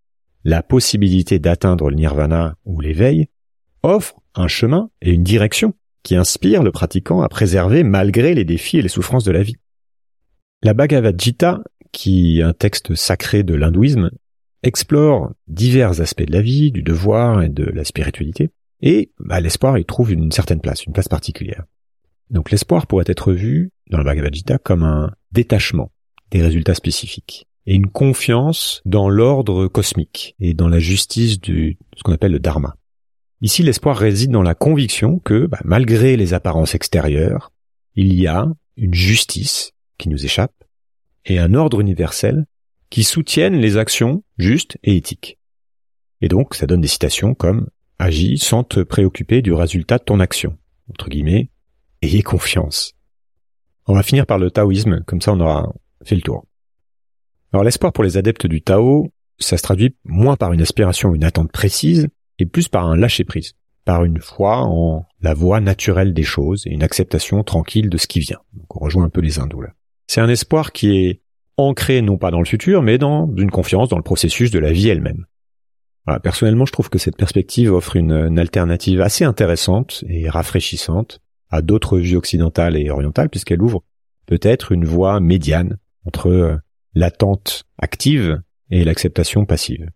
[0.45, 3.29] la possibilité d'atteindre le nirvana ou l'éveil
[3.83, 8.79] offre un chemin et une direction qui inspire le pratiquant à préserver malgré les défis
[8.79, 9.57] et les souffrances de la vie.
[10.63, 11.61] La Bhagavad Gita,
[11.93, 14.11] qui est un texte sacré de l'hindouisme,
[14.63, 18.51] explore divers aspects de la vie, du devoir et de la spiritualité,
[18.83, 21.65] et bah, l'espoir y trouve une certaine place, une place particulière.
[22.31, 25.91] Donc l'espoir pourrait être vu dans le Bhagavad Gita comme un détachement
[26.31, 32.03] des résultats spécifiques et une confiance dans l'ordre cosmique et dans la justice de ce
[32.03, 32.77] qu'on appelle le dharma.
[33.43, 37.53] Ici, l'espoir réside dans la conviction que, bah, malgré les apparences extérieures,
[37.95, 40.53] il y a une justice qui nous échappe
[41.25, 42.47] et un ordre universel
[42.91, 45.39] qui soutiennent les actions justes et éthiques.
[46.21, 50.21] Et donc, ça donne des citations comme Agis sans te préoccuper du résultat de ton
[50.21, 50.59] action.
[50.91, 51.51] Entre guillemets,
[52.03, 52.95] ayez confiance.
[53.87, 55.73] On va finir par le taoïsme, comme ça on aura
[56.05, 56.47] fait le tour.
[57.53, 61.15] Alors l'espoir pour les adeptes du Tao, ça se traduit moins par une aspiration ou
[61.15, 62.09] une attente précise,
[62.41, 66.71] et plus par un lâcher-prise, par une foi en la voie naturelle des choses et
[66.71, 68.41] une acceptation tranquille de ce qui vient.
[68.55, 69.71] Donc on rejoint un peu les hindous là.
[70.07, 71.21] C'est un espoir qui est
[71.57, 74.73] ancré non pas dans le futur, mais dans une confiance dans le processus de la
[74.73, 75.27] vie elle-même.
[76.23, 81.99] personnellement, je trouve que cette perspective offre une, alternative assez intéressante et rafraîchissante à d'autres
[81.99, 83.85] vues occidentales et orientales, puisqu'elle ouvre
[84.27, 86.57] peut-être une voie médiane entre euh,
[86.95, 89.91] l'attente active et l'acceptation passive.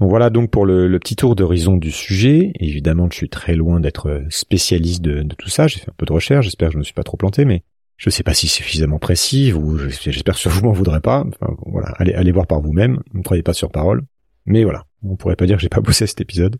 [0.00, 2.52] Donc voilà donc pour le, petit tour d'horizon du sujet.
[2.58, 5.66] Évidemment, je suis très loin d'être spécialiste de, tout ça.
[5.66, 6.46] J'ai fait un peu de recherche.
[6.46, 7.62] J'espère que je ne me suis pas trop planté, mais
[7.96, 11.24] Je sais pas si c'est suffisamment précis, ou j'espère que vous m'en voudrez pas.
[11.28, 13.00] Enfin, voilà, allez, allez voir par vous-même.
[13.12, 14.02] Ne croyez pas sur parole.
[14.46, 16.56] Mais voilà, on pourrait pas dire que j'ai pas bossé cet épisode.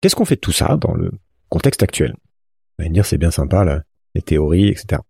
[0.00, 1.10] Qu'est-ce qu'on fait de tout ça dans le
[1.48, 2.14] contexte actuel?
[2.78, 3.82] Vous allez me dire, c'est bien sympa, là,
[4.14, 5.02] les théories, etc.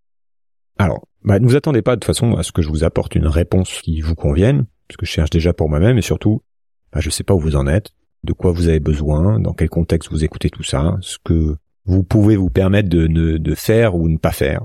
[0.79, 3.15] Alors, bah, ne vous attendez pas de toute façon à ce que je vous apporte
[3.15, 6.43] une réponse qui vous convienne, parce que je cherche déjà pour moi-même, et surtout,
[6.93, 7.91] bah, je sais pas où vous en êtes,
[8.25, 12.03] de quoi vous avez besoin, dans quel contexte vous écoutez tout ça, ce que vous
[12.05, 14.65] pouvez vous permettre de, de faire ou ne pas faire.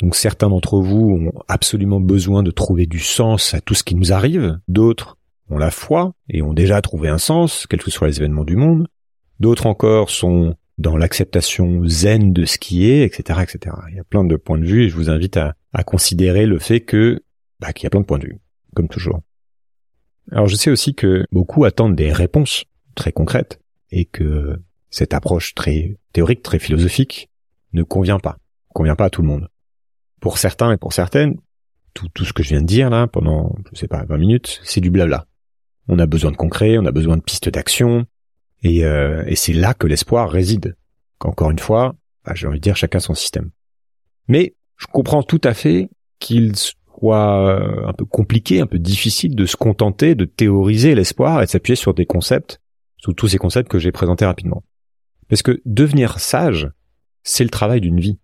[0.00, 3.94] Donc certains d'entre vous ont absolument besoin de trouver du sens à tout ce qui
[3.94, 5.16] nous arrive, d'autres
[5.48, 8.56] ont la foi et ont déjà trouvé un sens, quels que soient les événements du
[8.56, 8.88] monde,
[9.40, 13.74] d'autres encore sont dans l'acceptation zen de ce qui est, etc., etc.
[13.90, 16.58] Il y a plein de points de vue et je vous invite à, considérer le
[16.58, 17.22] fait que
[17.60, 18.38] bah, qu'il y a plein de points de vue,
[18.74, 19.20] comme toujours.
[20.32, 23.60] Alors je sais aussi que beaucoup attendent des réponses très concrètes
[23.90, 24.60] et que
[24.90, 27.30] cette approche très théorique, très philosophique
[27.72, 28.38] ne convient pas,
[28.74, 29.48] convient pas à tout le monde
[30.20, 31.36] pour certains et pour certaines,
[31.94, 34.80] tout, ce que je viens de dire là pendant, je sais pas, 20 minutes, c'est
[34.80, 35.26] du blabla.
[35.88, 38.06] On a besoin de concret, on a besoin de pistes d'action,
[38.62, 40.76] et, euh, et c'est là que l'espoir réside.
[41.20, 43.50] Encore une fois, bah, j'ai envie de dire chacun son système.
[44.28, 46.52] Mais je comprends tout à fait qu'il
[47.04, 51.50] euh, un peu compliqué, un peu difficile de se contenter de théoriser l'espoir et de
[51.50, 52.60] s'appuyer sur des concepts,
[52.98, 54.62] sous tous ces concepts que j'ai présentés rapidement.
[55.28, 56.70] Parce que devenir sage,
[57.22, 58.18] c'est le travail d'une vie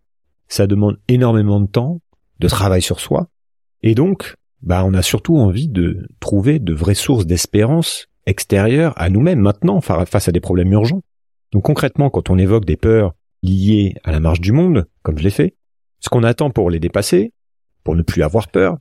[0.53, 2.03] ça demande énormément de temps,
[2.39, 3.29] de travail sur soi,
[3.83, 9.09] et donc, bah, on a surtout envie de trouver de vraies sources d'espérance extérieures à
[9.09, 11.03] nous-mêmes maintenant face à des problèmes urgents.
[11.53, 15.25] Donc concrètement, quand on évoque des peurs liées à la marche du monde, comme je
[15.25, 15.57] l'ai fait,
[16.01, 17.33] ce qu'on attend pour les dépasser,
[17.85, 18.79] pour ne plus avoir peur,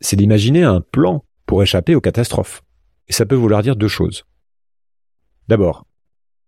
[0.00, 2.62] c'est d'imaginer un plan pour échapper aux catastrophes.
[3.08, 4.24] Et ça peut vouloir dire deux choses.
[5.48, 5.86] D'abord,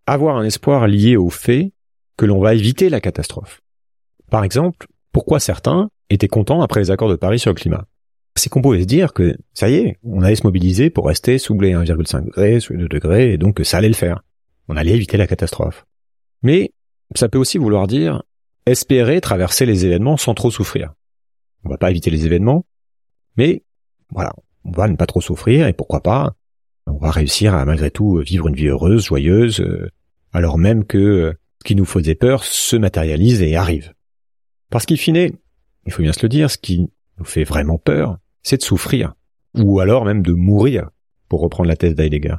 [0.07, 1.73] avoir un espoir lié au fait
[2.17, 3.61] que l'on va éviter la catastrophe.
[4.31, 7.87] Par exemple, pourquoi certains étaient contents après les accords de Paris sur le climat?
[8.35, 11.39] C'est qu'on pouvait se dire que, ça y est, on allait se mobiliser pour rester
[11.39, 14.23] sous les 1,5 degrés, sous les 2 degrés, et donc que ça allait le faire.
[14.69, 15.87] On allait éviter la catastrophe.
[16.43, 16.73] Mais
[17.15, 18.23] ça peut aussi vouloir dire
[18.67, 20.93] espérer traverser les événements sans trop souffrir.
[21.65, 22.67] On va pas éviter les événements,
[23.37, 23.65] mais
[24.11, 24.33] voilà,
[24.65, 26.35] on va ne pas trop souffrir, et pourquoi pas,
[26.87, 29.91] on va réussir à malgré tout vivre une vie heureuse, joyeuse, euh,
[30.33, 33.93] alors même que ce qui nous faisait peur se matérialise et arrive.
[34.71, 35.33] Parce qu'il finit,
[35.87, 39.15] il faut bien se le dire, ce qui nous fait vraiment peur, c'est de souffrir.
[39.55, 40.91] Ou alors même de mourir,
[41.29, 42.37] pour reprendre la thèse d'Heidegger.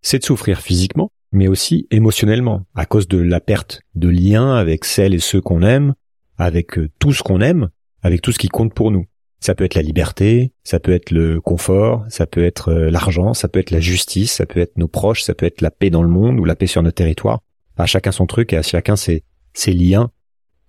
[0.00, 4.84] C'est de souffrir physiquement, mais aussi émotionnellement, à cause de la perte de lien avec
[4.84, 5.94] celles et ceux qu'on aime,
[6.38, 7.70] avec euh, tout ce qu'on aime,
[8.02, 9.06] avec tout ce qui compte pour nous.
[9.40, 13.34] Ça peut être la liberté, ça peut être le confort, ça peut être euh, l'argent,
[13.34, 15.90] ça peut être la justice, ça peut être nos proches, ça peut être la paix
[15.90, 17.40] dans le monde ou la paix sur notre territoire.
[17.76, 19.24] À chacun son truc et à chacun ses,
[19.66, 20.12] liens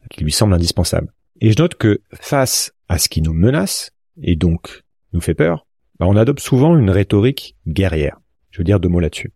[0.09, 1.13] qui lui semble indispensable.
[1.39, 3.91] Et je note que face à ce qui nous menace,
[4.21, 5.67] et donc nous fait peur,
[5.99, 8.19] bah, on adopte souvent une rhétorique guerrière.
[8.49, 9.33] Je veux dire deux mots là-dessus.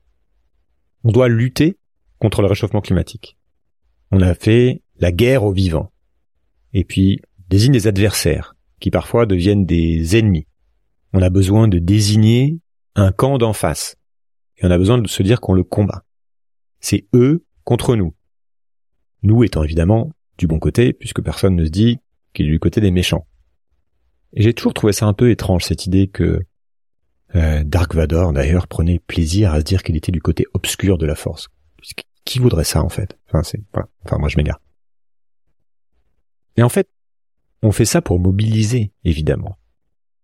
[1.04, 1.78] On doit lutter
[2.18, 3.38] contre le réchauffement climatique.
[4.10, 5.92] On a fait la guerre aux vivants.
[6.74, 10.48] Et puis, désigne des adversaires, qui parfois deviennent des ennemis.
[11.14, 12.60] On a besoin de désigner
[12.96, 13.96] un camp d'en face.
[14.58, 16.04] Et on a besoin de se dire qu'on le combat.
[16.80, 18.14] C'est eux contre nous.
[19.24, 22.00] Nous étant évidemment du bon côté, puisque personne ne se dit
[22.34, 23.28] qu'il est du côté des méchants.
[24.34, 26.42] Et j'ai toujours trouvé ça un peu étrange, cette idée que
[27.36, 31.06] euh, Dark Vador, d'ailleurs, prenait plaisir à se dire qu'il était du côté obscur de
[31.06, 31.48] la force.
[32.26, 33.18] Qui voudrait ça, en fait?
[33.32, 33.42] Enfin,
[34.04, 34.60] enfin, moi, je m'égare.
[36.58, 36.90] Et en fait,
[37.64, 39.58] on fait ça pour mobiliser, évidemment.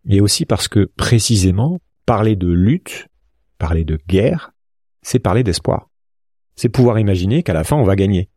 [0.07, 3.07] Et aussi parce que, précisément, parler de lutte,
[3.57, 4.53] parler de guerre,
[5.01, 5.89] c'est parler d'espoir.
[6.55, 8.29] C'est pouvoir imaginer qu'à la fin, on va gagner.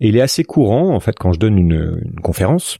[0.00, 2.78] Et il est assez courant, en fait, quand je donne une, conférence,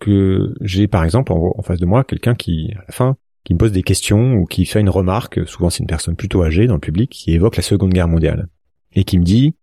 [0.00, 3.58] que j'ai par exemple en, face de moi quelqu'un qui, à la fin, qui me
[3.58, 6.74] pose des questions ou qui fait une remarque, souvent c'est une personne plutôt âgée dans
[6.74, 8.48] le public, qui évoque la Seconde Guerre mondiale.
[8.92, 9.54] Et qui me dit,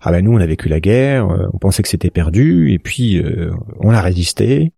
[0.00, 2.78] ah ben nous on a vécu la guerre, euh, on pensait que c'était perdu, et
[2.78, 4.72] puis euh, on a résisté,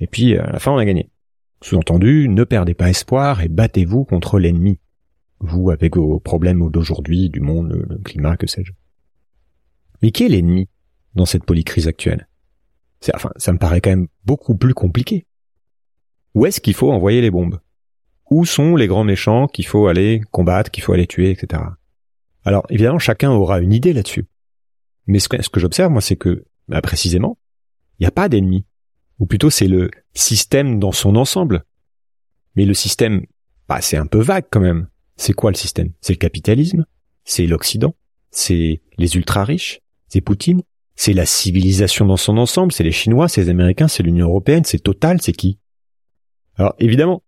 [0.00, 1.10] et puis à la fin on a gagné.
[1.62, 4.78] Sous-entendu, ne perdez pas espoir et battez-vous contre l'ennemi.
[5.40, 8.72] Vous avec vos problèmes d'aujourd'hui, du monde, le climat, que sais-je.
[10.02, 10.68] Mais qui est l'ennemi
[11.14, 12.28] dans cette polycrise actuelle?
[13.14, 15.26] Enfin, ça me paraît quand même beaucoup plus compliqué.
[16.34, 17.60] Où est-ce qu'il faut envoyer les bombes?
[18.30, 21.62] Où sont les grands méchants qu'il faut aller combattre, qu'il faut aller tuer, etc.
[22.44, 24.26] Alors, évidemment, chacun aura une idée là-dessus.
[25.06, 27.38] Mais ce que, j'observe, moi, c'est que, bah, précisément,
[27.98, 28.64] il n'y a pas d'ennemi.
[29.18, 31.64] Ou plutôt, c'est le système dans son ensemble.
[32.54, 33.24] Mais le système,
[33.68, 34.88] bah, c'est un peu vague quand même.
[35.16, 35.92] C'est quoi le système?
[36.00, 36.84] C'est le capitalisme
[37.24, 37.94] C'est l'Occident
[38.30, 40.62] C'est les ultra-riches C'est Poutine
[40.94, 44.64] C'est la civilisation dans son ensemble, c'est les Chinois, c'est les Américains, c'est l'Union Européenne,
[44.64, 45.58] c'est Total, c'est qui?
[46.56, 47.22] Alors évidemment,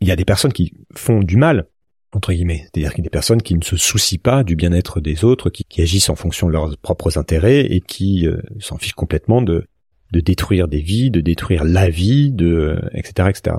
[0.00, 1.68] il y a des personnes qui font du mal,
[2.12, 5.80] entre guillemets, c'est-à-dire des personnes qui ne se soucient pas du bien-être des autres, qui,
[5.80, 9.66] agissent en fonction de leurs propres intérêts et qui euh, s'en fichent complètement de,
[10.12, 13.30] détruire des vies, de détruire la vie, de etc.
[13.30, 13.56] etc.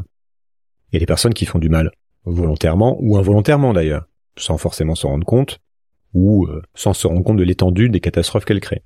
[0.91, 1.91] Il y a des personnes qui font du mal,
[2.25, 4.05] volontairement ou involontairement d'ailleurs,
[4.37, 5.59] sans forcément s'en rendre compte,
[6.13, 8.83] ou euh, sans se rendre compte de l'étendue des catastrophes qu'elles créent.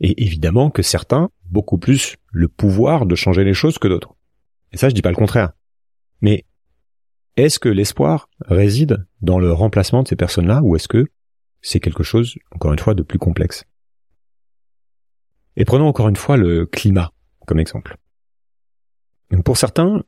[0.00, 4.16] Et évidemment que certains, beaucoup plus, le pouvoir de changer les choses que d'autres.
[4.72, 5.52] Et ça, je dis pas le contraire.
[7.40, 11.06] Est-ce que l'espoir réside dans le remplacement de ces personnes-là, ou est-ce que
[11.62, 13.64] c'est quelque chose, encore une fois, de plus complexe?
[15.56, 17.12] Et prenons encore une fois le climat
[17.46, 17.96] comme exemple.
[19.42, 20.04] pour certains,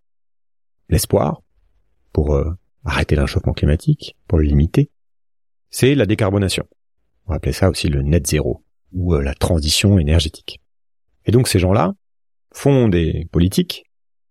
[0.91, 1.41] l'espoir,
[2.13, 2.51] pour euh,
[2.85, 4.91] arrêter le climatique, pour le limiter,
[5.71, 6.69] c'est la décarbonation.
[7.25, 10.61] On appeler ça aussi le net zéro ou euh, la transition énergétique.
[11.25, 11.95] Et donc ces gens-là
[12.53, 13.87] font des politiques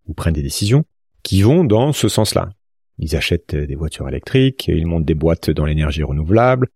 [0.05, 0.85] ou prennent des décisions
[1.23, 2.51] qui vont dans ce sens-là.
[2.97, 6.67] Ils achètent des voitures électriques, ils montent des boîtes dans l'énergie renouvelable,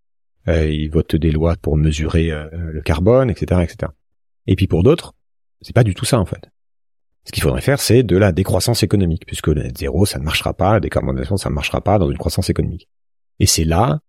[0.47, 3.91] euh, ils votent des lois pour mesurer euh, le carbone, etc., etc.
[4.47, 5.13] Et puis pour d'autres,
[5.61, 6.49] c'est pas du tout ça en fait.
[7.25, 10.23] Ce qu'il faudrait faire, c'est de la décroissance économique, puisque le net zéro, ça ne
[10.23, 12.87] marchera pas, la décarbonation, ça ne marchera pas dans une croissance économique.
[13.39, 13.99] Et c'est là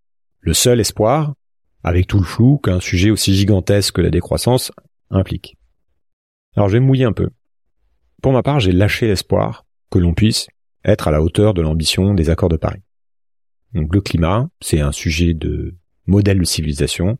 [0.41, 1.35] le seul espoir,
[1.83, 4.71] avec tout le flou qu'un sujet aussi gigantesque que la décroissance
[5.11, 5.57] implique.
[6.57, 7.31] Alors je vais mouiller un peu.
[8.23, 10.47] Pour ma part, j'ai lâché l'espoir que l'on puisse
[10.87, 12.81] être à la hauteur de l'ambition des accords de Paris.
[13.75, 17.19] Donc le climat, c'est un sujet de modèle de civilisation.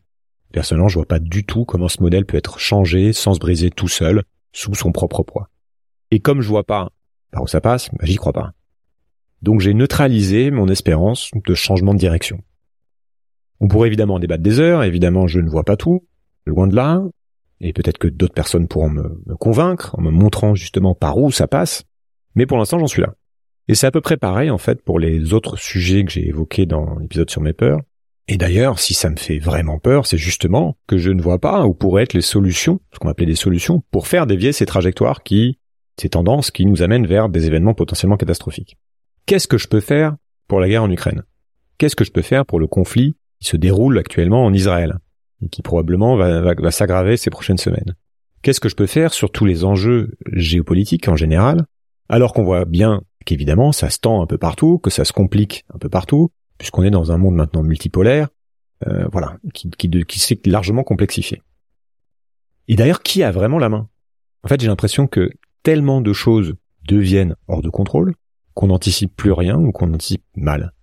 [0.51, 3.69] Personnellement, je vois pas du tout comment ce modèle peut être changé sans se briser
[3.69, 5.49] tout seul, sous son propre poids.
[6.09, 6.89] Et comme je vois pas
[7.31, 8.53] par où ça passe, bah, j'y crois pas.
[9.41, 12.41] Donc j'ai neutralisé mon espérance de changement de direction.
[13.59, 16.07] On pourrait évidemment en débattre des heures, évidemment je ne vois pas tout,
[16.45, 17.03] loin de là,
[17.59, 21.47] et peut-être que d'autres personnes pourront me, convaincre en me montrant justement par où ça
[21.47, 21.83] passe,
[22.35, 23.13] mais pour l'instant j'en suis là.
[23.67, 26.65] Et c'est à peu près pareil en fait pour les autres sujets que j'ai évoqués
[26.65, 27.81] dans l'épisode sur mes peurs.
[28.29, 31.65] Et d'ailleurs, si ça me fait vraiment peur, c'est justement que je ne vois pas
[31.65, 35.23] où pourraient être les solutions, ce qu'on appelait des solutions, pour faire dévier ces trajectoires
[35.23, 35.59] qui,
[35.99, 38.77] ces tendances qui nous amènent vers des événements potentiellement catastrophiques.
[39.25, 40.15] Qu'est-ce que je peux faire
[40.47, 41.23] pour la guerre en Ukraine?
[41.77, 44.97] Qu'est-ce que je peux faire pour le conflit qui se déroule actuellement en Israël
[45.41, 47.95] et qui probablement va, s'aggraver ces prochaines semaines?
[48.41, 51.65] Qu'est-ce que je peux faire sur tous les enjeux géopolitiques en général,
[52.09, 55.65] alors qu'on voit bien qu'évidemment ça se tend un peu partout, que ça se complique
[55.73, 58.29] un peu partout, puisqu'on est dans un monde maintenant multipolaire,
[58.87, 61.41] euh, voilà, qui, qui, qui s'est largement complexifié.
[62.67, 63.89] Et d'ailleurs, qui a vraiment la main?
[64.43, 65.29] En fait, j'ai l'impression que
[65.63, 66.55] tellement de choses
[66.87, 68.13] deviennent hors de contrôle
[68.53, 70.73] qu'on n'anticipe plus rien ou qu'on anticipe mal.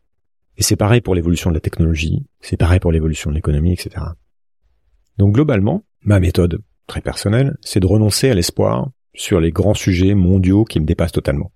[0.57, 4.05] Et c'est pareil pour l'évolution de la technologie, c'est pareil pour l'évolution de l'économie, etc.
[5.19, 10.15] Donc globalement, ma méthode, très personnelle, c'est de renoncer à l'espoir sur les grands sujets
[10.15, 11.51] mondiaux qui me dépassent totalement.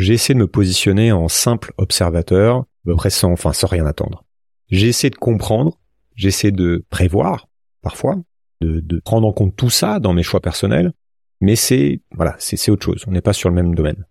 [0.00, 3.84] J'ai essayé de me positionner en simple observateur, à peu près sans, enfin, sans rien
[3.84, 4.24] attendre.
[4.70, 5.78] J'ai essayé de comprendre,
[6.14, 7.48] j'essaie de prévoir,
[7.82, 8.16] parfois,
[8.62, 10.94] de, prendre en compte tout ça dans mes choix personnels,
[11.42, 13.04] mais c'est, voilà, c'est autre chose.
[13.08, 14.06] On n'est pas sur le même domaine.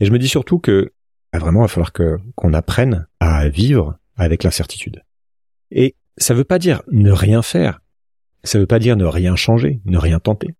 [0.00, 0.94] Et je me dis surtout que
[1.34, 5.02] bah, vraiment, il va falloir qu'on apprenne à vivre avec l'incertitude.
[5.70, 7.80] Et ça veut pas dire ne rien faire.
[8.42, 10.54] Ça veut pas dire ne rien changer, ne rien tenter.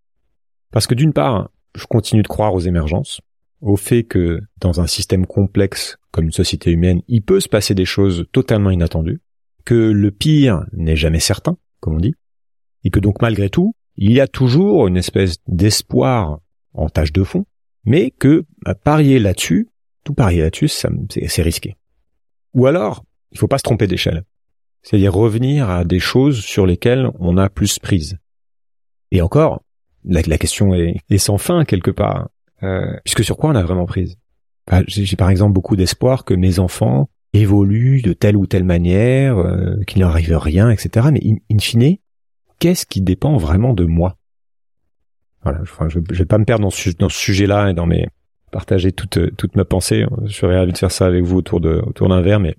[0.71, 3.23] Parce que d'une part, je continue de croire aux émergences,
[3.67, 7.75] au fait que dans un système complexe comme une société humaine, il peut se passer
[7.75, 9.21] des choses totalement inattendues,
[9.65, 12.15] que le pire n'est jamais certain, comme on dit,
[12.85, 16.39] et que donc malgré tout, il y a toujours une espèce d'espoir
[16.75, 17.45] en tâche de fond,
[17.85, 19.69] mais que à parier là-dessus,
[20.05, 21.77] tout parier là-dessus, c'est risqué.
[22.55, 24.23] Ou alors, il faut pas se tromper d'échelle.
[24.83, 28.19] C'est-à-dire revenir à des choses sur lesquelles on a plus prise.
[29.11, 29.63] Et encore,
[30.05, 32.27] la, question est, sans fin quelque part, euh,
[33.05, 34.17] puisque sur quoi on a vraiment prise?
[34.67, 39.39] Bah, J'ai par exemple beaucoup d'espoir que mes enfants évoluent de telle ou telle manière,
[39.39, 41.09] euh, qu'il leur arrive rien, etc.
[41.13, 41.97] Mais in, fine,
[42.59, 44.17] qu'est-ce qui dépend vraiment de moi?
[45.43, 48.09] Voilà, je, je vais pas me perdre dans ce, dans ce sujet-là et dans mes
[48.51, 50.07] partager toute, toute ma pensée.
[50.25, 52.57] Je serais ravi de faire ça avec vous autour de, autour d'un verre, mais.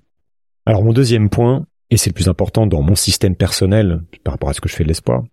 [0.64, 4.50] Alors, mon deuxième point, et c'est le plus important dans mon système personnel par rapport
[4.50, 5.24] à ce que je fais de l'espoir,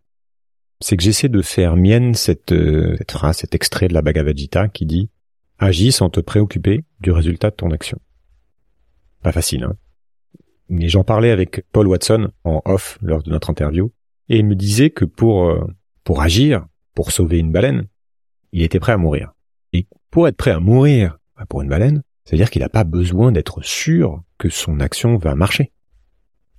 [0.80, 4.38] c'est que j'essaie de faire mienne cette, euh, cette phrase, cet extrait de la Bhagavad
[4.38, 5.09] Gita qui dit
[5.57, 7.99] Agis sans te préoccuper du résultat de ton action.
[9.21, 9.76] Pas facile, hein.
[10.67, 13.91] Mais j'en parlais avec Paul Watson en off lors de notre interview,
[14.30, 15.63] et il me disait que pour, euh,
[16.03, 16.65] pour agir,
[16.95, 17.88] pour sauver une baleine,
[18.51, 19.34] il était prêt à mourir.
[19.73, 23.32] Et pour être prêt à mourir bah, pour une baleine, c'est-à-dire qu'il n'a pas besoin
[23.32, 25.71] d'être sûr que son action va marcher.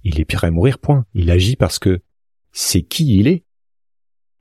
[0.05, 1.05] Il est prêt à mourir, point.
[1.15, 2.01] Il agit parce que
[2.53, 3.43] c'est qui il est.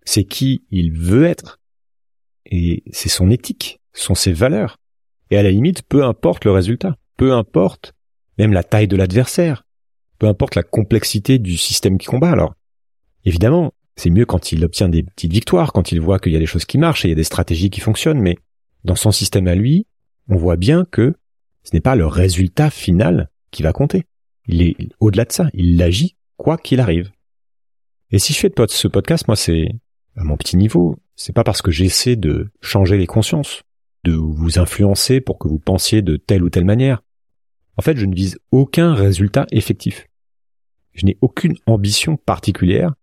[0.05, 1.59] c'est qui il veut être,
[2.45, 4.77] et c'est son éthique, sont ses valeurs.
[5.31, 7.93] Et à la limite, peu importe le résultat, peu importe
[8.37, 9.63] même la taille de l'adversaire,
[10.19, 12.31] peu importe la complexité du système qui combat.
[12.31, 12.53] Alors,
[13.25, 16.39] évidemment, c'est mieux quand il obtient des petites victoires, quand il voit qu'il y a
[16.39, 18.37] des choses qui marchent et il y a des stratégies qui fonctionnent, mais
[18.83, 19.87] dans son système à lui,
[20.27, 21.15] on voit bien que
[21.63, 24.03] ce n'est pas le résultat final qui va compter.
[24.47, 27.11] Il est au-delà de ça, il agit quoi qu'il arrive.
[28.11, 29.69] Et si je fais de ce podcast, moi c'est
[30.17, 33.63] à mon petit niveau, c'est pas parce que j'essaie de changer les consciences,
[34.03, 37.01] de vous influencer pour que vous pensiez de telle ou telle manière.
[37.77, 40.07] En fait, je ne vise aucun résultat effectif.
[40.93, 42.93] Je n'ai aucune ambition particulière,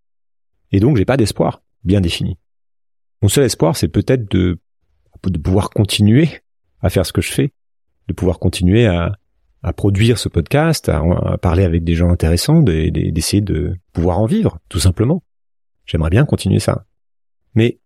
[0.70, 2.38] et donc j'ai pas d'espoir bien défini.
[3.20, 4.58] Mon seul espoir, c'est peut-être de,
[5.44, 6.40] pouvoir continuer
[6.80, 7.52] à faire ce que je fais,
[8.08, 9.16] de pouvoir continuer à,
[9.62, 14.58] à produire ce podcast, à, parler avec des gens intéressants, d'essayer de pouvoir en vivre,
[14.68, 15.22] tout simplement.
[15.86, 16.84] J'aimerais bien continuer ça.
[17.54, 17.78] Mais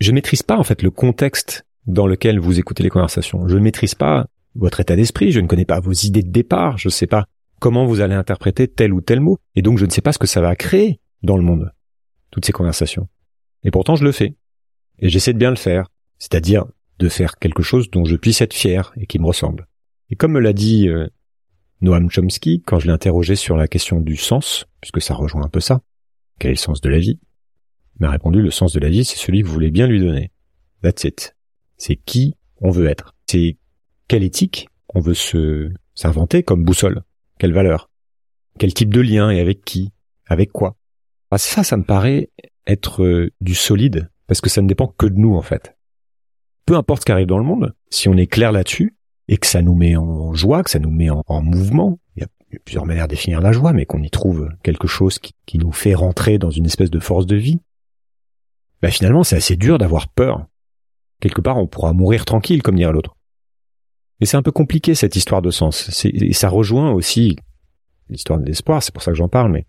[0.00, 3.48] je maîtrise pas en fait le contexte dans lequel vous écoutez les conversations.
[3.48, 6.78] Je ne maîtrise pas votre état d'esprit, je ne connais pas vos idées de départ,
[6.78, 7.26] je ne sais pas
[7.60, 10.18] comment vous allez interpréter tel ou tel mot, et donc je ne sais pas ce
[10.18, 11.72] que ça va créer dans le monde,
[12.30, 13.08] toutes ces conversations.
[13.64, 14.36] Et pourtant je le fais.
[15.00, 15.88] Et j'essaie de bien le faire,
[16.18, 16.66] c'est-à-dire
[16.98, 19.68] de faire quelque chose dont je puisse être fier et qui me ressemble.
[20.10, 21.06] Et comme me l'a dit euh,
[21.80, 25.48] Noam Chomsky quand je l'ai interrogé sur la question du sens, puisque ça rejoint un
[25.48, 25.80] peu ça,
[26.38, 27.20] quel est le sens de la vie
[27.98, 30.00] Il m'a répondu le sens de la vie, c'est celui que vous voulez bien lui
[30.00, 30.30] donner.
[30.82, 31.36] That's it.
[31.76, 33.14] C'est qui on veut être.
[33.26, 33.56] C'est
[34.06, 37.02] quelle éthique on veut se s'inventer comme boussole.
[37.38, 37.90] Quelle valeur.
[38.58, 39.92] Quel type de lien et avec qui
[40.26, 40.76] Avec quoi
[41.30, 42.30] ah, Ça, ça me paraît
[42.66, 45.76] être euh, du solide, parce que ça ne dépend que de nous en fait.
[46.66, 48.96] Peu importe ce qui arrive dans le monde, si on est clair là-dessus,
[49.28, 51.98] et que ça nous met en joie, que ça nous met en, mouvement.
[52.16, 55.18] Il y a plusieurs manières de définir la joie, mais qu'on y trouve quelque chose
[55.18, 57.60] qui, nous fait rentrer dans une espèce de force de vie.
[58.82, 60.46] Bah finalement, c'est assez dur d'avoir peur.
[61.20, 63.16] Quelque part, on pourra mourir tranquille, comme dirait l'autre.
[64.20, 66.04] Mais c'est un peu compliqué cette histoire de sens.
[66.04, 67.36] Et ça rejoint aussi
[68.08, 68.82] l'histoire de l'espoir.
[68.82, 69.52] C'est pour ça que j'en parle.
[69.52, 69.66] Mais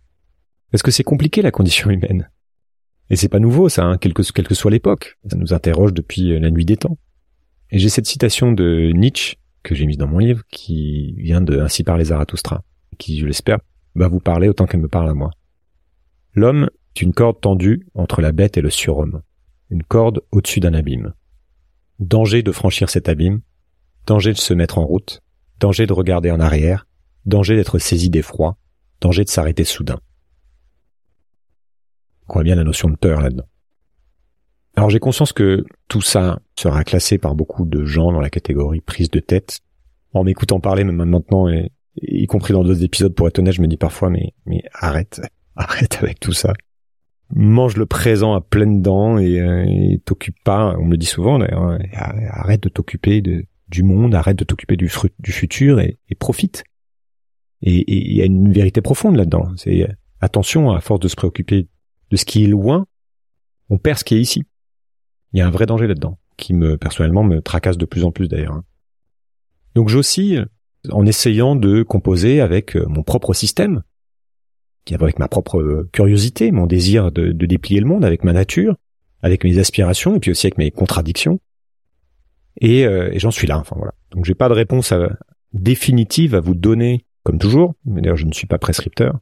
[0.71, 2.29] parce que c'est compliqué la condition humaine.
[3.09, 5.17] Et c'est pas nouveau, ça, hein, quelle, que, soit l'époque.
[5.29, 6.97] Ça nous interroge depuis la nuit des temps.
[7.71, 11.59] Et j'ai cette citation de Nietzsche que j'ai mise dans mon livre, qui vient de
[11.59, 12.63] Ainsi par les Zarathustra,
[12.97, 13.59] qui, je l'espère,
[13.95, 15.31] va vous parler autant qu'elle me parle à moi.
[16.33, 16.69] L'homme
[17.01, 19.21] une corde tendue entre la bête et le surhomme,
[19.69, 21.13] une corde au-dessus d'un abîme.
[21.99, 23.41] Danger de franchir cet abîme,
[24.05, 25.21] danger de se mettre en route,
[25.59, 26.87] danger de regarder en arrière,
[27.25, 28.57] danger d'être saisi d'effroi,
[29.01, 29.99] danger de s'arrêter soudain.
[32.27, 33.47] On bien la notion de peur là-dedans.
[34.75, 38.81] Alors j'ai conscience que tout ça sera classé par beaucoup de gens dans la catégorie
[38.81, 39.59] prise de tête.
[40.13, 41.47] En m'écoutant parler même maintenant,
[41.95, 45.21] y compris dans d'autres épisodes, pour être honnête, je me dis parfois, mais arrête,
[45.55, 46.53] arrête avec tout ça.
[47.35, 51.37] Mange le présent à pleines dents et, euh, t'occupe pas, on me le dit souvent
[51.37, 51.79] d'ailleurs, hein,
[52.29, 56.63] arrête de t'occuper du monde, arrête de t'occuper du, futur et, profite.
[57.61, 59.51] Et il y a une vérité profonde là-dedans.
[59.57, 59.87] C'est
[60.21, 61.67] attention, à force de se préoccuper
[62.09, 62.87] de ce qui est loin,
[63.69, 64.43] on perd ce qui est ici.
[65.33, 68.11] Il y a un vrai danger là-dedans, qui me personnellement me tracasse de plus en
[68.11, 68.53] plus d'ailleurs.
[68.53, 68.63] Hein.
[69.75, 70.47] Donc j'oscille
[70.91, 73.83] en essayant de composer avec euh, mon propre système,
[74.85, 78.75] qui avec ma propre euh, curiosité, mon désir de, déplier le monde, avec ma nature,
[79.21, 81.39] avec mes aspirations et puis aussi avec mes contradictions.
[82.61, 83.57] Et, euh, j'en suis là.
[83.59, 83.93] Enfin voilà.
[84.11, 84.93] Donc j'ai pas de réponse
[85.53, 87.75] définitive à vous donner, comme toujours.
[87.85, 89.19] D'ailleurs je ne suis pas prescripteur.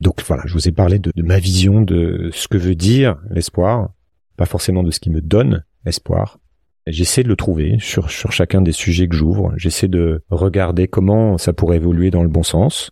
[0.00, 3.90] Donc voilà, je vous ai parlé de ma vision de ce que veut dire l'espoir,
[4.36, 6.38] pas forcément de ce qui me donne espoir.
[6.86, 9.52] J'essaie de le trouver sur chacun des sujets que j'ouvre.
[9.56, 12.90] J'essaie de regarder comment ça pourrait évoluer dans le bon sens.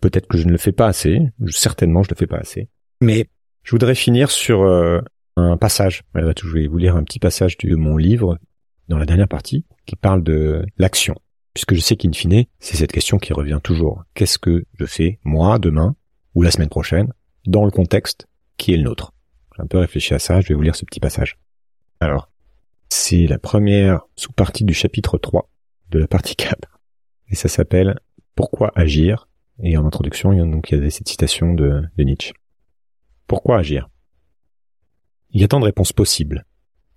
[0.00, 1.20] Peut-être que je ne le fais pas assez.
[1.48, 2.68] Certainement, je ne le fais pas assez.
[3.00, 3.28] Mais
[3.62, 5.00] je voudrais finir sur euh,
[5.36, 6.02] un passage.
[6.14, 8.38] Je vais vous lire un petit passage de mon livre
[8.88, 11.14] dans la dernière partie qui parle de l'action.
[11.54, 14.04] Puisque je sais qu'in fine, c'est cette question qui revient toujours.
[14.14, 15.96] Qu'est-ce que je fais, moi, demain,
[16.34, 17.12] ou la semaine prochaine,
[17.46, 18.26] dans le contexte
[18.56, 19.12] qui est le nôtre?
[19.56, 21.36] J'ai un peu réfléchi à ça, je vais vous lire ce petit passage.
[22.00, 22.30] Alors,
[22.88, 25.50] c'est la première sous-partie du chapitre 3
[25.90, 26.56] de la partie 4.
[27.28, 27.98] Et ça s'appelle
[28.34, 29.28] Pourquoi agir?
[29.62, 32.32] Et en introduction, il y a, donc cette citation de, de Nietzsche.
[33.26, 33.88] Pourquoi agir?
[35.30, 36.46] Il y a tant de réponses possibles,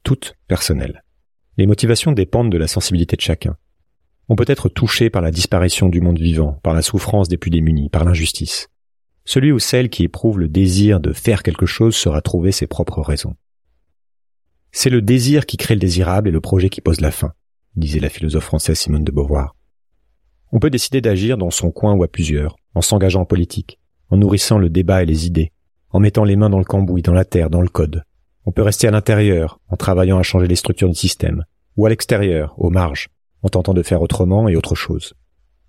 [0.03, 1.03] toutes personnelles.
[1.57, 3.57] Les motivations dépendent de la sensibilité de chacun.
[4.29, 7.51] On peut être touché par la disparition du monde vivant, par la souffrance des plus
[7.51, 8.69] démunis, par l'injustice.
[9.25, 13.01] Celui ou celle qui éprouve le désir de faire quelque chose sera trouver ses propres
[13.01, 13.35] raisons.
[14.71, 17.33] C'est le désir qui crée le désirable et le projet qui pose la fin,
[17.75, 19.55] disait la philosophe française Simone de Beauvoir.
[20.53, 23.79] On peut décider d'agir dans son coin ou à plusieurs, en s'engageant en politique,
[24.09, 25.51] en nourrissant le débat et les idées,
[25.91, 28.03] en mettant les mains dans le cambouis, dans la terre, dans le code,
[28.45, 31.43] On peut rester à l'intérieur en travaillant à changer les structures du système,
[31.77, 33.09] ou à l'extérieur, aux marges,
[33.43, 35.13] en tentant de faire autrement et autre chose.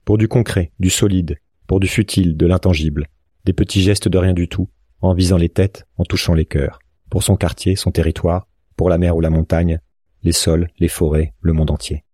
[0.05, 3.07] Pour du concret, du solide, pour du futile, de l'intangible,
[3.45, 4.69] des petits gestes de rien du tout,
[5.01, 6.79] en visant les têtes, en touchant les cœurs,
[7.11, 9.79] pour son quartier, son territoire, pour la mer ou la montagne,
[10.23, 12.05] les sols, les forêts, le monde entier.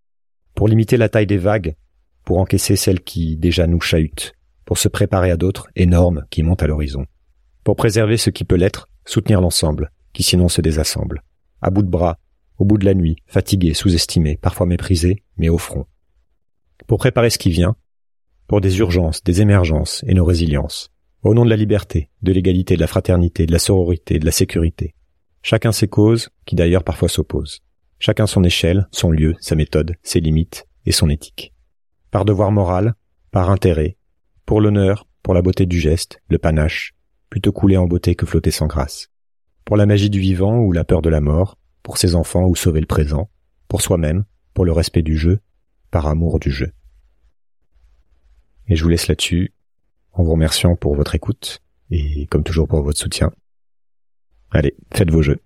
[0.54, 1.76] Pour limiter la taille des vagues,
[2.28, 4.34] pour encaisser celles qui déjà nous chahutent,
[4.66, 7.06] pour se préparer à d'autres énormes qui montent à l'horizon.
[7.64, 11.24] Pour préserver ce qui peut l'être, soutenir l'ensemble, qui sinon se désassemble.
[11.62, 12.18] À bout de bras,
[12.58, 15.86] au bout de la nuit, fatigué, sous-estimé, parfois méprisé, mais au front.
[16.86, 17.76] Pour préparer ce qui vient,
[18.46, 20.92] pour des urgences, des émergences et nos résiliences.
[21.22, 24.32] Au nom de la liberté, de l'égalité, de la fraternité, de la sororité, de la
[24.32, 24.94] sécurité.
[25.40, 27.62] Chacun ses causes, qui d'ailleurs parfois s'opposent.
[27.98, 31.54] Chacun son échelle, son lieu, sa méthode, ses limites et son éthique.
[32.10, 32.94] Par devoir moral,
[33.30, 33.96] par intérêt,
[34.46, 36.94] pour l'honneur, pour la beauté du geste, le panache,
[37.28, 39.08] plutôt couler en beauté que flotter sans grâce.
[39.64, 42.56] Pour la magie du vivant ou la peur de la mort, pour ses enfants ou
[42.56, 43.28] sauver le présent,
[43.68, 45.40] pour soi-même, pour le respect du jeu,
[45.90, 46.72] par amour du jeu.
[48.68, 49.52] Et je vous laisse là-dessus,
[50.12, 53.30] en vous remerciant pour votre écoute, et comme toujours pour votre soutien.
[54.50, 55.40] Allez, faites vos jeux.